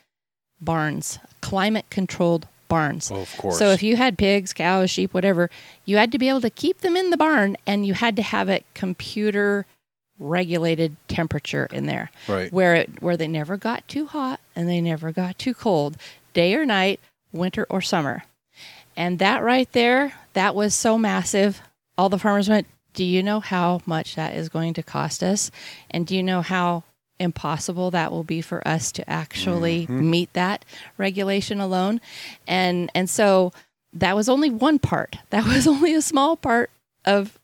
[0.60, 3.12] barns, climate controlled barns.
[3.12, 3.60] Of course.
[3.60, 5.50] So if you had pigs, cows, sheep, whatever,
[5.84, 8.22] you had to be able to keep them in the barn and you had to
[8.22, 9.66] have a computer
[10.18, 12.12] regulated temperature in there.
[12.28, 12.52] Right.
[12.54, 15.98] Where it where they never got too hot and they never got too cold,
[16.34, 17.02] day or night,
[17.34, 18.24] winter or summer.
[18.96, 21.62] And that right there, that was so massive.
[21.98, 25.52] All the farmers went, "Do you know how much that is going to cost us?
[25.90, 26.84] And do you know how
[27.20, 30.66] impossible that will be for us to actually meet that
[30.98, 32.02] regulation alone?"
[32.48, 33.52] And and so
[33.94, 35.18] that was only one part.
[35.30, 36.72] That was only a small part
[37.06, 37.38] of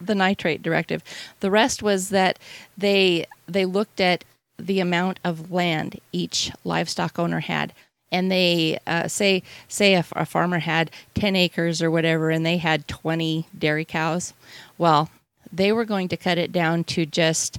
[0.00, 1.02] the nitrate directive.
[1.40, 2.38] The rest was that
[2.76, 4.24] they they looked at
[4.58, 7.72] the amount of land each livestock owner had,
[8.10, 12.58] and they uh, say say if a farmer had ten acres or whatever, and they
[12.58, 14.34] had twenty dairy cows.
[14.78, 15.10] Well,
[15.52, 17.58] they were going to cut it down to just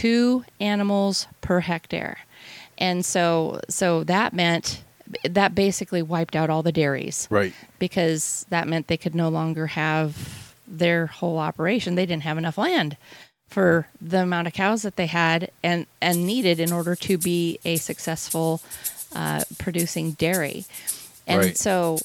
[0.00, 2.18] two animals per hectare,
[2.78, 4.82] and so so that meant
[5.28, 7.52] that basically wiped out all the dairies Right.
[7.78, 11.94] because that meant they could no longer have their whole operation.
[11.94, 12.96] They didn't have enough land
[13.48, 17.58] for the amount of cows that they had and and needed in order to be
[17.64, 18.60] a successful
[19.14, 20.64] uh, producing dairy.
[21.26, 21.56] And Right.
[21.56, 22.00] so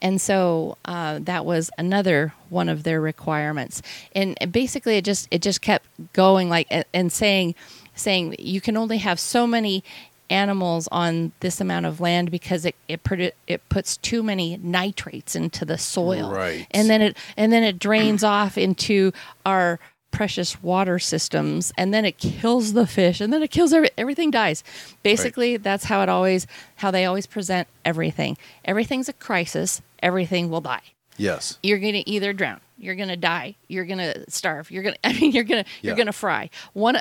[0.00, 3.82] and so uh, that was another one of their requirements.
[4.14, 7.54] And basically, it just it just kept going like and- saying
[7.94, 9.82] saying you can only have so many
[10.30, 15.34] animals on this amount of land because it it, produ- it puts too many nitrates
[15.34, 16.30] into the soil.
[16.32, 16.66] Right.
[16.70, 19.12] and then it and then it drains off into
[19.46, 19.78] our
[20.10, 24.30] precious water systems and then it kills the fish and then it kills every, everything
[24.30, 24.64] dies.
[25.02, 26.46] Basically that's how it always
[26.76, 28.36] how they always present everything.
[28.64, 30.82] Everything's a crisis everything will die
[31.16, 31.58] Yes.
[31.62, 34.94] you're going to either drown you're going to die you're going to starve you're going
[35.02, 36.96] to i mean you're going to you're going to fry one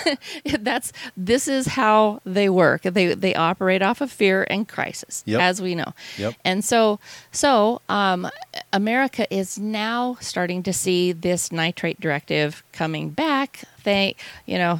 [0.60, 5.40] that's this is how they work they they operate off of fear and crisis Yep.
[5.40, 6.34] as we know Yep.
[6.44, 7.00] and so
[7.32, 8.30] so um
[8.72, 14.78] america is now starting to see this nitrate directive coming back thank you know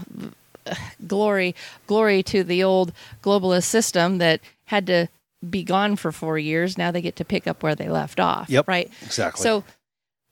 [1.07, 1.55] glory
[1.87, 5.09] glory to the old globalist system that had to
[5.51, 8.49] be gone for 4 years now they get to pick up where they left off
[8.51, 8.69] Yep.
[8.69, 9.43] right Exactly.
[9.43, 9.65] so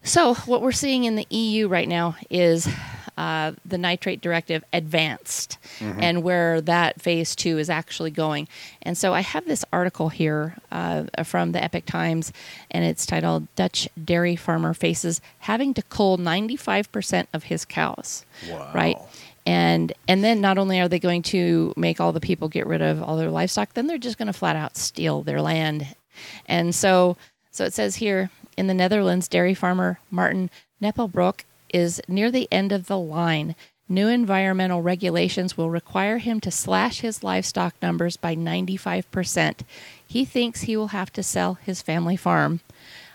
[0.02, 2.68] so what we're seeing in the EU right now is
[3.16, 6.02] uh, the nitrate directive advanced Mhm.
[6.02, 8.48] and where that phase two is actually going.
[8.82, 12.32] And so I have this article here uh, from the Epoch Times,
[12.72, 18.72] and it's titled "Dutch Dairy Farmer Faces Having to Cull 95% of His Cows." Wow.
[18.74, 18.96] Right.
[19.46, 22.80] And and then not only are they going to make all the people get rid
[22.80, 25.94] of all their livestock, then they're just going to flat out steal their land.
[26.46, 27.16] And so
[27.50, 30.50] so it says here in the Netherlands, dairy farmer Martin
[30.82, 33.54] Neppelbroek is near the end of the line.
[33.86, 39.60] New environmental regulations will require him to slash his livestock numbers by 95%.
[40.06, 42.60] He thinks he will have to sell his family farm.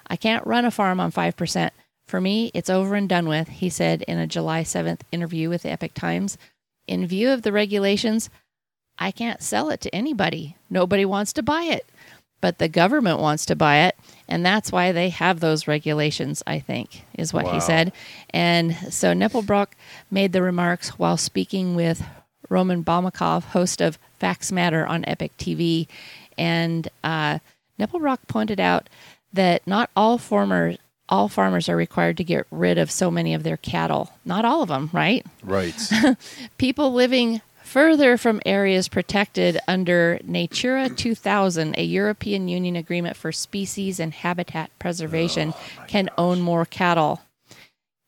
[0.08, 1.72] I can't run a farm on 5%.
[2.10, 5.62] For me, it's over and done with, he said in a July 7th interview with
[5.62, 6.40] the Epoch Times.
[6.88, 8.32] In view of the regulations,
[8.98, 10.56] I can't sell it to anybody.
[10.72, 11.86] Nobody wants to buy it.
[12.42, 13.96] But the government wants to buy it.
[14.28, 17.54] And that's why they have those regulations, I think, is what Wow.
[17.54, 17.94] he said.
[18.32, 19.68] And so Neppelbrock
[20.10, 22.04] made the remarks while speaking with
[22.50, 25.86] Roman Balmakov, host of Facts Matter on EpochTV.
[26.40, 27.38] And uh,
[28.28, 28.90] pointed out
[29.32, 30.80] that not all farmers
[31.10, 34.12] all farmers are required to get rid of so many of their cattle.
[34.26, 35.26] Not all of them, right?
[35.44, 35.76] Right.
[36.58, 44.00] People living further from areas protected under Natura 2000, a European Union agreement for species
[44.00, 47.22] and habitat preservation, oh, can own more cattle.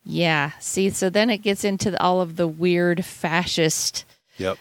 [0.04, 4.04] Yeah, see, so then it gets into all of the weird fascist,
[4.38, 4.58] Yep.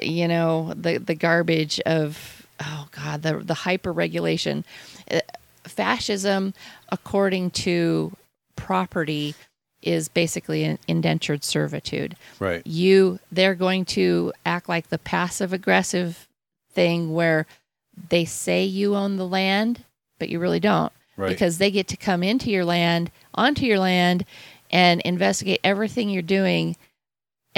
[0.00, 4.64] you know, the the garbage of oh god, the the hyper regulation.
[5.10, 5.18] Uh,
[5.78, 6.54] Fascism,
[6.90, 8.12] according to
[8.56, 9.34] property,
[9.80, 12.66] is basically an indentured servitude Right.
[12.66, 16.26] you they're going to act like the passive aggressive
[16.72, 17.46] thing where
[18.08, 19.84] they say you own the land,
[20.18, 20.92] but you really don't.
[21.16, 21.28] Right.
[21.28, 24.24] Because they get to come into your land, onto your land,
[24.70, 26.76] and investigate everything you're doing.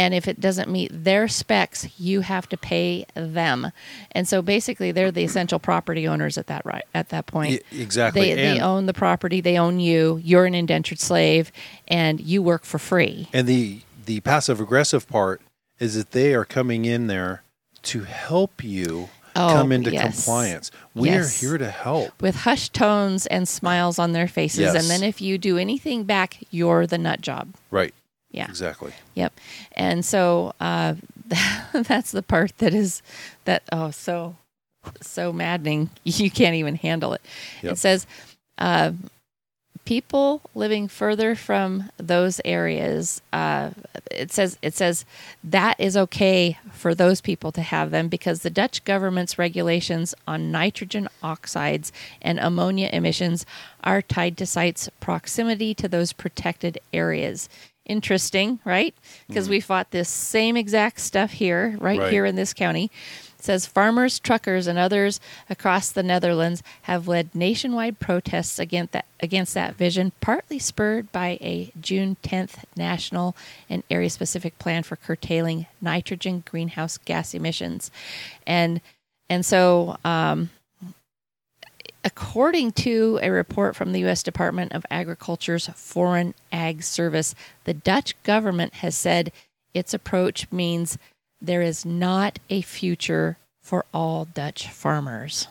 [0.00, 3.70] And if it doesn't meet their specs, you have to pay them.
[4.12, 7.62] And so basically, they're the essential property owners at that right at that point.
[7.70, 8.34] Y- exactly.
[8.34, 9.42] They, they own the property.
[9.42, 10.18] They own you.
[10.24, 11.52] You're an indentured slave,
[11.86, 13.28] and you work for free.
[13.34, 15.42] And the the passive aggressive part
[15.78, 17.42] is that they are coming in there
[17.82, 20.24] to help you Oh, come into yes.
[20.24, 20.70] compliance.
[20.94, 21.42] We Yes.
[21.42, 22.20] are here to help.
[22.20, 24.60] with hushed tones and smiles on their faces.
[24.60, 24.74] Yes.
[24.74, 27.54] And then if you do anything back, you're the nut job.
[27.70, 27.94] Right.
[28.30, 28.48] Yeah.
[28.48, 28.92] Exactly.
[29.14, 29.32] Yep.
[29.72, 30.94] And so uh,
[31.72, 33.02] that's the part that is
[33.44, 34.36] that oh so
[35.00, 35.90] so maddening.
[36.04, 37.22] You can't even handle it.
[37.62, 37.72] Yep.
[37.72, 38.06] It says
[38.58, 38.92] uh,
[39.84, 43.20] people living further from those areas.
[43.32, 43.70] Uh,
[44.10, 45.04] it says it says
[45.42, 50.50] that is okay for those people to have them because the Dutch government's regulations on
[50.50, 51.92] nitrogen oxides
[52.22, 53.46] and ammonia emissions
[53.82, 57.48] are tied to sites' proximity to those protected areas.
[57.90, 58.94] Interesting, right?
[59.26, 62.12] Because we fought this same exact stuff here, right, Right.
[62.12, 62.88] here in this county.
[63.36, 65.18] It says farmers, truckers, and others
[65.48, 71.36] across the Netherlands have led nationwide protests against that against that vision, partly spurred by
[71.40, 73.34] a June 10th national
[73.68, 77.90] and area-specific plan for curtailing nitrogen greenhouse gas emissions,
[78.46, 78.80] and
[79.28, 80.50] and so um,
[82.04, 84.22] according to a report from the U.S.
[84.22, 89.32] Department of Agriculture's Foreign Ag Service, the Dutch government has said
[89.74, 90.98] its approach means
[91.40, 95.48] there is not a future for all Dutch farmers.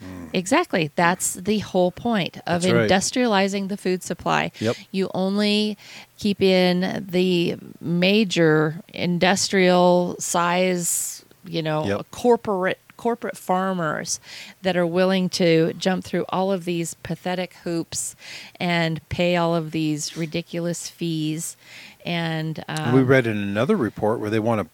[0.00, 0.26] Hmm.
[0.32, 0.90] Exactly.
[0.94, 2.88] That's the whole point of That's right.
[2.88, 4.52] industrializing the food supply.
[4.60, 4.76] Yep.
[4.92, 5.76] You only
[6.18, 12.06] keep in the major industrial size, you know, Yep.
[12.12, 14.20] corporate corporate farmers
[14.60, 18.14] that are willing to jump through all of these pathetic hoops
[18.60, 21.56] and pay all of these ridiculous fees
[22.04, 24.68] and um, we read in another report where they want to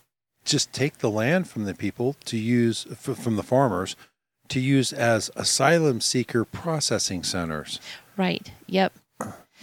[0.44, 3.94] just take the land from the people to use f- from the farmers
[4.48, 7.80] to use as asylum seeker processing centers.
[8.16, 8.92] right yep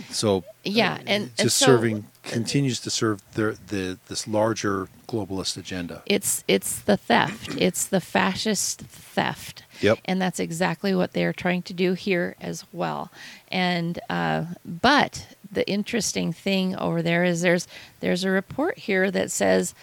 [0.10, 5.58] So yeah and, and just so serving continues to serve their the this larger globalist
[5.58, 6.02] agenda.
[6.06, 9.98] it's it's the theft it's the fascist theft Yep.
[10.06, 13.12] and that's exactly what they're trying to do here as well
[13.52, 17.68] and uh, but the interesting thing over there is there's
[18.00, 19.74] there's a report here that says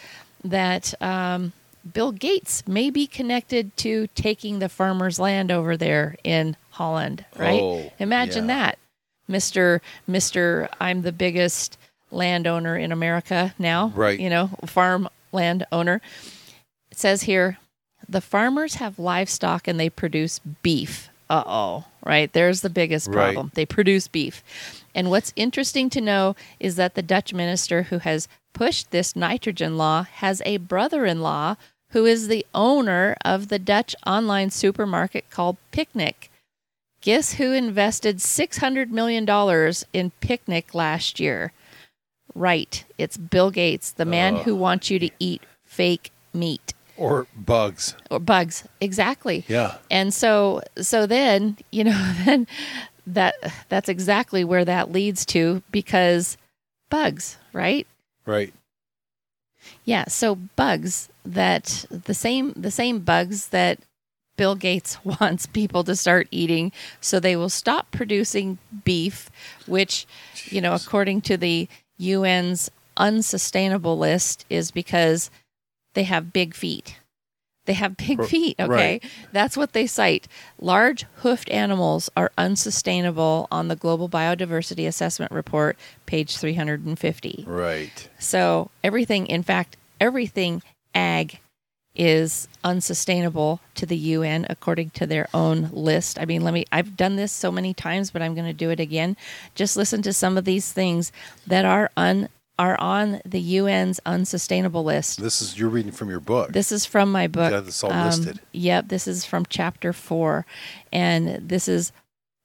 [0.44, 1.52] that um,
[1.92, 7.60] Bill Gates may be connected to taking the farmers' land over there in Holland, right?
[7.60, 8.54] Oh, Imagine yeah.
[8.54, 8.78] that,
[9.28, 10.68] Mister Mister.
[10.80, 11.78] I'm the biggest
[12.10, 13.92] landowner in America now.
[13.94, 14.18] Right.
[14.18, 16.00] You know, farm land owner.
[16.90, 17.58] It says here,
[18.08, 21.10] the farmers have livestock and they produce beef.
[21.30, 22.32] Uh oh, right?
[22.32, 23.34] There's the biggest Right.
[23.34, 23.52] problem.
[23.54, 24.42] They produce beef.
[24.94, 29.76] And what's interesting to know is that the Dutch minister who has pushed this nitrogen
[29.76, 31.56] law has a brother in law
[31.90, 36.30] who is the owner of the Dutch online supermarket called Picnic.
[37.00, 39.26] Guess who invested $600 million
[39.92, 41.52] in Picnic last year?
[42.34, 44.42] Right, it's Bill Gates, the man Ugh.
[44.42, 47.94] who wants you to eat fake meat Or bugs.
[48.10, 48.64] or bugs.
[48.80, 49.44] Exactly.
[49.48, 49.76] Yeah.
[49.90, 52.46] And so so then, you know, then
[53.06, 53.34] that
[53.68, 56.36] that's exactly where that leads to because
[56.90, 57.86] bugs, right?
[58.26, 58.52] Right.
[59.84, 63.78] Yeah, so bugs that the same the same bugs that
[64.38, 69.30] Bill Gates wants people to start eating so they will stop producing beef,
[69.66, 70.06] which,
[70.46, 71.68] you know, according to the
[72.00, 75.30] UN's unsustainable list is because
[75.92, 76.96] they have big feet.
[77.66, 78.70] They have big feet, okay?
[78.70, 79.04] right.
[79.30, 80.26] That's what they cite.
[80.58, 87.44] Large hoofed animals are unsustainable on the Global Biodiversity Assessment Report, page 350.
[87.46, 88.08] Right.
[88.18, 90.62] So everything, in fact, everything
[90.94, 91.40] ag
[91.98, 96.18] is unsustainable to the UN according to their own list.
[96.18, 98.70] I mean, let me, I've done this so many times, but I'm going to do
[98.70, 99.16] it again.
[99.54, 101.10] Just listen to some of these things
[101.46, 105.20] that are un, are on the UN's unsustainable list.
[105.20, 106.52] This is you're reading from your book.
[106.52, 107.50] This is from my book.
[107.50, 108.40] got this all Um, listed.
[108.52, 110.46] Yep, this is from chapter four,
[110.92, 111.92] and this is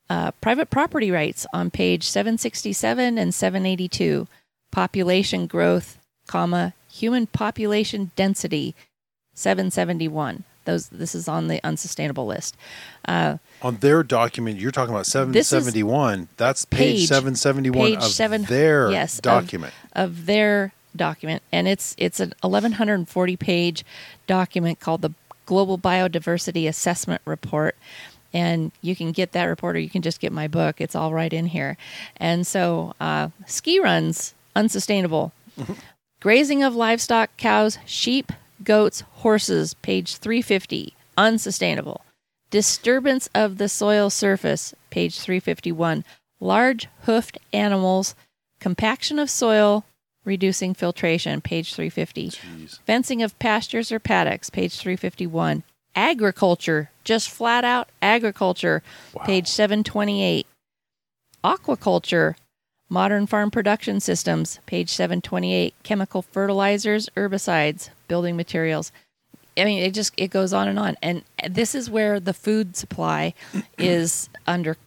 [0.09, 4.27] uh, private property rights on page seven sixty seven and seven eighty two.
[4.71, 5.97] Population growth,
[6.27, 8.75] comma human population density,
[9.33, 10.43] seven seventy one.
[10.65, 12.55] Those this is on the unsustainable list.
[13.05, 16.29] Uh, On their document, you're talking about 771.
[16.37, 19.73] That's page, page 771 page of seven, their yes, of- document.
[19.91, 23.83] of, their document, and it's it's an 1140 page
[24.25, 25.11] document called the
[25.45, 27.75] Global Biodiversity Assessment Report.
[28.35, 30.81] And you can get that report or you can just get my book.
[30.81, 31.77] It's all right in here.
[32.17, 35.33] And so, uh, ski runs, unsustainable.
[36.19, 38.31] Grazing of livestock, cows, sheep,
[38.63, 42.03] goats, horses, page 350, unsustainable.
[42.49, 46.03] Disturbance of the soil surface, page 351.
[46.39, 48.15] Large hoofed animals,
[48.59, 49.85] compaction of soil,
[50.25, 52.31] reducing filtration, page 350.
[52.85, 55.63] Fencing of pastures or paddocks, page 351.
[55.95, 58.81] Agriculture, just flat out agriculture,
[59.25, 60.47] page 728.
[61.43, 62.35] Aquaculture,
[62.89, 65.73] modern farm production systems, page 728.
[65.83, 68.91] Chemical fertilizers, herbicides, building materials.
[69.55, 72.75] I mean, it just it goes on and on, and this is where the food
[72.75, 73.33] supply
[73.77, 74.77] is under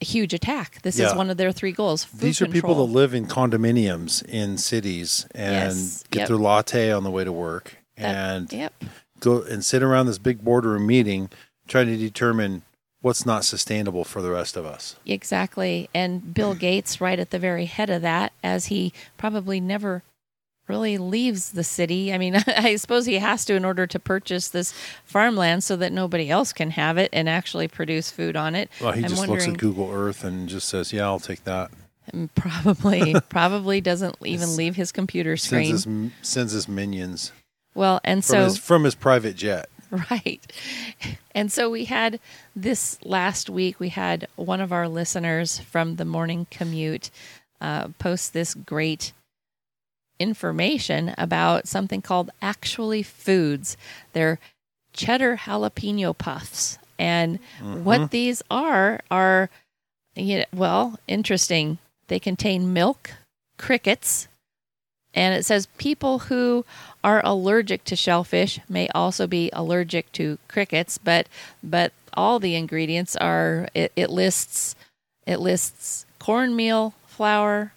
[0.00, 0.80] huge attack.
[0.80, 2.04] This is one of their three goals.
[2.04, 6.28] Food These are people that live in condominiums in cities and Yes, get yep.
[6.28, 8.72] their latte on the way to work That- and yep.
[9.18, 11.28] go and sit around this big boardroom meeting
[11.68, 12.62] trying to determine
[13.02, 14.96] what's not sustainable for the rest of us.
[15.04, 15.90] Exactly.
[15.94, 20.02] And Bill Gates, right at the very head of that, as he probably never
[20.70, 22.14] really leaves the city.
[22.14, 24.72] I mean, I suppose he has to in order to purchase this
[25.04, 28.70] farmland so that nobody else can have it and actually produce food on it.
[28.80, 31.70] Well, he I'm just looks at Google Earth and just says, "Yeah, I'll take that."
[32.12, 36.12] and probably probably doesn't even leave his computer Sends screen.
[36.20, 37.32] his sends his minions
[37.74, 39.68] well, and from so his from his private jet.
[40.08, 40.40] Right.
[41.34, 42.20] And so we had
[42.54, 47.10] this last week, we had one of our listeners from the morning commute
[47.60, 49.12] uh, post this great
[50.20, 53.76] information about something called Actually Foods.
[54.12, 54.38] They're
[54.92, 56.78] cheddar jalapeno puffs.
[56.98, 57.82] And Mhm.
[57.82, 59.50] what these are, are,
[60.14, 61.78] you know, well, interesting.
[62.08, 63.10] They contain milk,
[63.56, 64.28] crickets,
[65.14, 66.64] and it says people who
[67.02, 71.26] are allergic to shellfish may also be allergic to crickets, but
[71.62, 74.76] but all the ingredients are it, it lists
[75.26, 77.72] it lists cornmeal flour,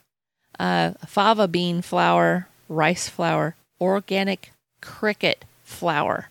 [0.60, 4.52] uh, fava bean flour, rice flour, organic
[4.82, 6.30] cricket flour.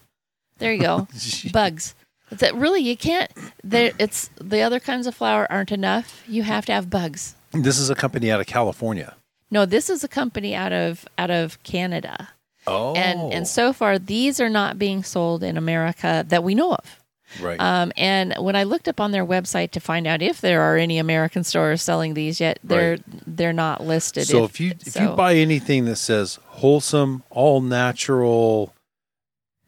[0.59, 1.09] There you go.
[1.53, 1.95] Bugs.
[2.31, 3.31] That really you can't.
[3.63, 6.23] There, it's the other kinds of flour aren't enough.
[6.27, 7.35] You have to have bugs.
[7.53, 9.15] This is a company out of California.
[9.51, 12.31] No, this is a company out of out of Canada.
[12.67, 16.73] Oh, And and so far these are not being sold in America that we know
[16.73, 17.02] of.
[17.41, 17.59] Right.
[17.61, 20.77] Um, and when I looked up on their website to find out if there are
[20.77, 24.27] any American stores selling these yet, they're they're not listed.
[24.27, 28.75] so if you if you buy anything that says wholesome, all natural,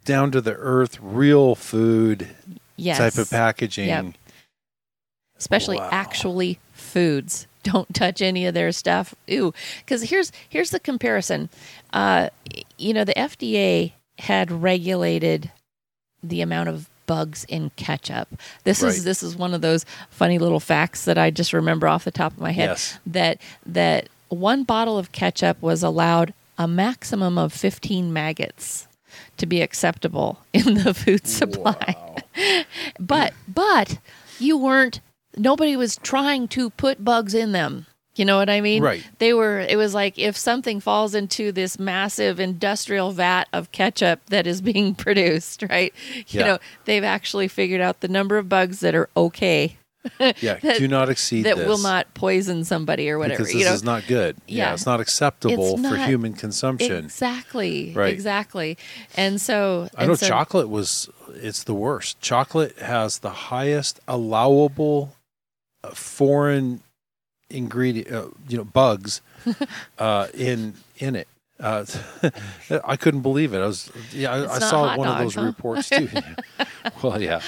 [0.05, 2.28] down to the earth, real food
[2.77, 2.99] Yes.
[2.99, 4.07] type of packaging, Yep.
[5.39, 7.47] especially actually foods.
[7.62, 9.15] Don't touch any of their stuff.
[9.31, 11.49] Ooh, because here's here's the comparison.
[11.95, 12.28] Uh,
[12.77, 15.51] you know, the FDA had regulated
[16.23, 18.28] the amount of bugs in ketchup.
[18.64, 18.89] This Right.
[18.90, 22.10] is this is one of those funny little facts that I just remember off the
[22.10, 22.70] top of my head.
[22.70, 22.98] Yes.
[23.06, 28.86] That that one bottle of ketchup was allowed a maximum of 15 maggots
[29.36, 31.97] to be acceptable in the food supply.
[33.01, 33.98] but but
[34.39, 35.01] you weren't
[35.36, 37.86] nobody was trying to put bugs in them.
[38.16, 38.82] You know what I mean?
[38.82, 39.05] Right.
[39.19, 44.20] They were it was like if something falls into this massive industrial vat of ketchup
[44.27, 45.93] that is being produced, right?
[46.28, 46.47] You Yeah.
[46.47, 49.77] know, they've actually figured out the number of bugs that are okay.
[50.41, 51.66] Yeah, do not exceed that this.
[51.66, 53.39] will not poison somebody or whatever.
[53.43, 53.73] because this you know?
[53.73, 54.36] is not good.
[54.47, 54.74] Yeah, Yeah.
[54.74, 57.07] it's not acceptable It's for human consumption.
[57.07, 57.95] Exactly.
[57.97, 58.12] Right.
[58.12, 58.77] Exactly.
[59.16, 62.20] And so I and know so- chocolate was it's the worst.
[62.20, 65.15] Chocolate has the highest allowable
[65.82, 66.82] uh, foreign
[67.51, 69.21] ingredient, uh, you know, bugs
[69.99, 71.29] uh, in in it.
[71.61, 71.85] Uh,
[72.85, 73.59] I couldn't believe it.
[73.59, 75.43] I was yeah, I, I saw one of those huh?
[75.43, 76.09] reports too.
[77.03, 77.41] well, yeah,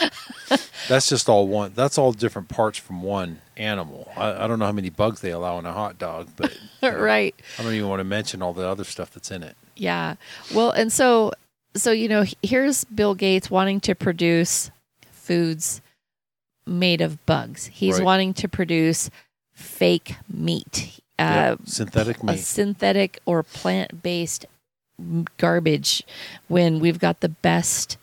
[0.88, 1.72] that's just all one.
[1.74, 4.10] That's all different parts from one animal.
[4.16, 7.34] I, I don't know how many bugs they allow in a hot dog, but right.
[7.58, 9.56] I don't even want to mention all the other stuff that's in it.
[9.76, 10.14] Yeah.
[10.54, 11.32] Well, and so
[11.74, 14.70] so you know, here's Bill Gates wanting to produce
[15.10, 15.80] foods
[16.66, 17.66] made of bugs.
[17.66, 18.04] He's Right.
[18.04, 19.10] wanting to produce
[19.56, 21.00] fake meat.
[21.18, 22.38] Yep, Uh, synthetic a meat.
[22.40, 24.44] synthetic or plant-based
[25.38, 26.02] garbage
[26.46, 27.96] when we've got the best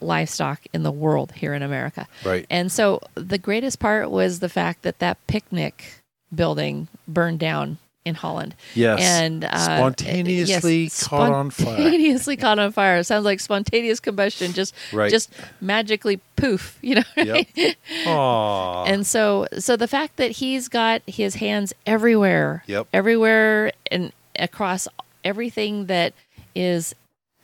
[0.00, 2.06] livestock in the world here in America.
[2.24, 2.46] Right.
[2.50, 6.02] And so the greatest part was the fact that that picnic
[6.34, 8.54] building burned down in Holland.
[8.74, 9.00] Yes.
[9.00, 11.76] And uh, Spontaneously yes, caught on fire.
[11.76, 12.98] Spontaneously caught on fire.
[12.98, 15.10] It sounds like spontaneous combustion, just Right.
[15.10, 15.30] just
[15.60, 17.02] magically poof, you know.
[17.16, 17.46] Yep.
[17.56, 17.76] right?
[18.06, 18.84] Aw.
[18.84, 22.88] And so so the fact that he's got his hands everywhere, Yep.
[22.92, 24.88] everywhere and across
[25.24, 26.12] everything that
[26.54, 26.94] is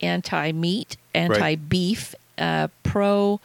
[0.01, 3.41] anti meat, anti beef, uh, pro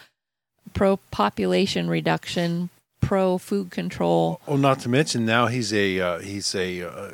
[0.73, 2.69] pro population reduction,
[3.03, 4.39] pro food control.
[4.47, 7.11] Oh, not to mention now he's a uh, he's a uh,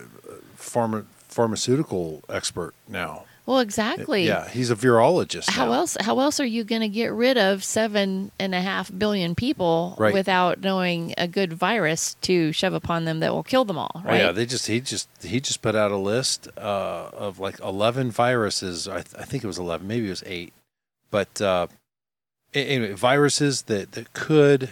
[0.58, 3.24] pharma, pharmaceutical expert now.
[3.46, 4.28] Well, exactly.
[4.28, 5.50] Yeah, he's a virologist.
[5.50, 5.72] How now.
[5.74, 5.98] else?
[6.00, 9.96] How else are you going to get rid of seven and a half billion people
[9.98, 10.14] Right.
[10.14, 14.04] without knowing a good virus to shove upon them that will kill them all?
[14.06, 14.22] Right?
[14.22, 17.60] Oh yeah, they just he just he just put out a list uh, of like
[17.62, 18.88] eleven viruses.
[18.88, 20.54] I, th- I think it was eleven, maybe it was eight,
[21.10, 21.66] but uh,
[22.54, 24.70] anyway, viruses that that could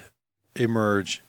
[0.61, 1.23] emerge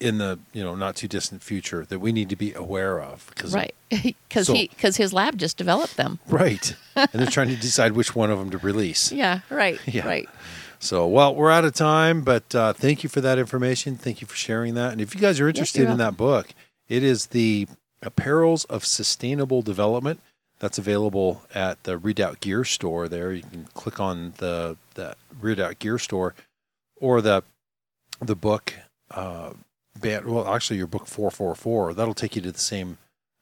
[0.00, 3.26] in the you know not too distant future that we need to be aware of
[3.34, 3.74] because right.
[4.28, 6.18] Because So- he because his lab just developed them.
[6.28, 9.10] right, and they're trying to decide which one of them to release.
[9.12, 9.40] Yeah.
[9.50, 9.78] Right.
[9.86, 10.06] Yeah.
[10.06, 10.28] Right.
[10.80, 13.96] So, well, we're out of time, but uh, thank you for that information.
[13.96, 14.92] Thank you for sharing that.
[14.92, 16.50] And if you guys are interested you're in that book,
[16.88, 17.66] it is the
[18.00, 20.20] Apparels of Sustainable Development.
[20.60, 23.08] That's available at the Redoubt Gear Store.
[23.08, 26.34] There, you can click on the the Redoubt Gear Store,
[27.00, 27.42] or the
[28.20, 28.74] the book.
[29.10, 29.52] Uh,
[29.98, 31.94] band, well, actually, your book four four four.
[31.94, 32.98] That'll take you to the same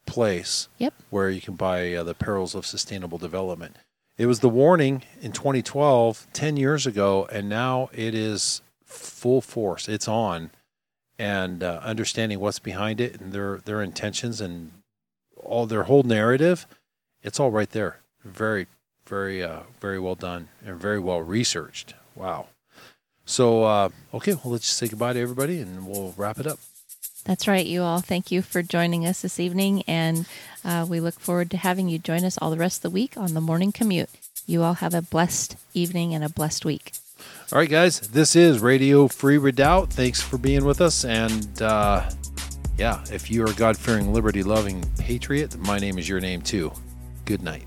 [0.06, 0.68] place.
[0.78, 0.94] Yep.
[1.10, 3.76] Where you can buy uh, the Perils of Sustainable Development.
[4.18, 9.88] It was the warning in 2012, 10 years ago, and now it is full force.
[9.88, 10.50] It's on,
[11.18, 14.72] and uh, understanding what's behind it and their their intentions and
[15.36, 16.66] all their whole narrative.
[17.22, 18.00] It's all right there.
[18.24, 18.66] Very,
[19.06, 21.94] very, uh, very well done and very well researched.
[22.14, 22.46] Wow.
[23.26, 26.58] So, uh, okay, well, let's just say goodbye to everybody and we'll wrap it up.
[27.24, 28.00] That's right, you all.
[28.00, 30.26] Thank you for joining us this evening, and
[30.64, 33.16] uh, we look forward to having you join us all the rest of the week
[33.16, 34.10] on the morning commute.
[34.46, 36.92] You all have a blessed evening and a blessed week.
[37.52, 39.92] All right, guys, this is Radio Free Redoubt.
[39.92, 41.04] Thanks for being with us.
[41.04, 42.08] And uh,
[42.78, 46.42] yeah, if you are a God fearing, liberty loving patriot, my name is your name
[46.42, 46.72] too.
[47.24, 47.64] Good night.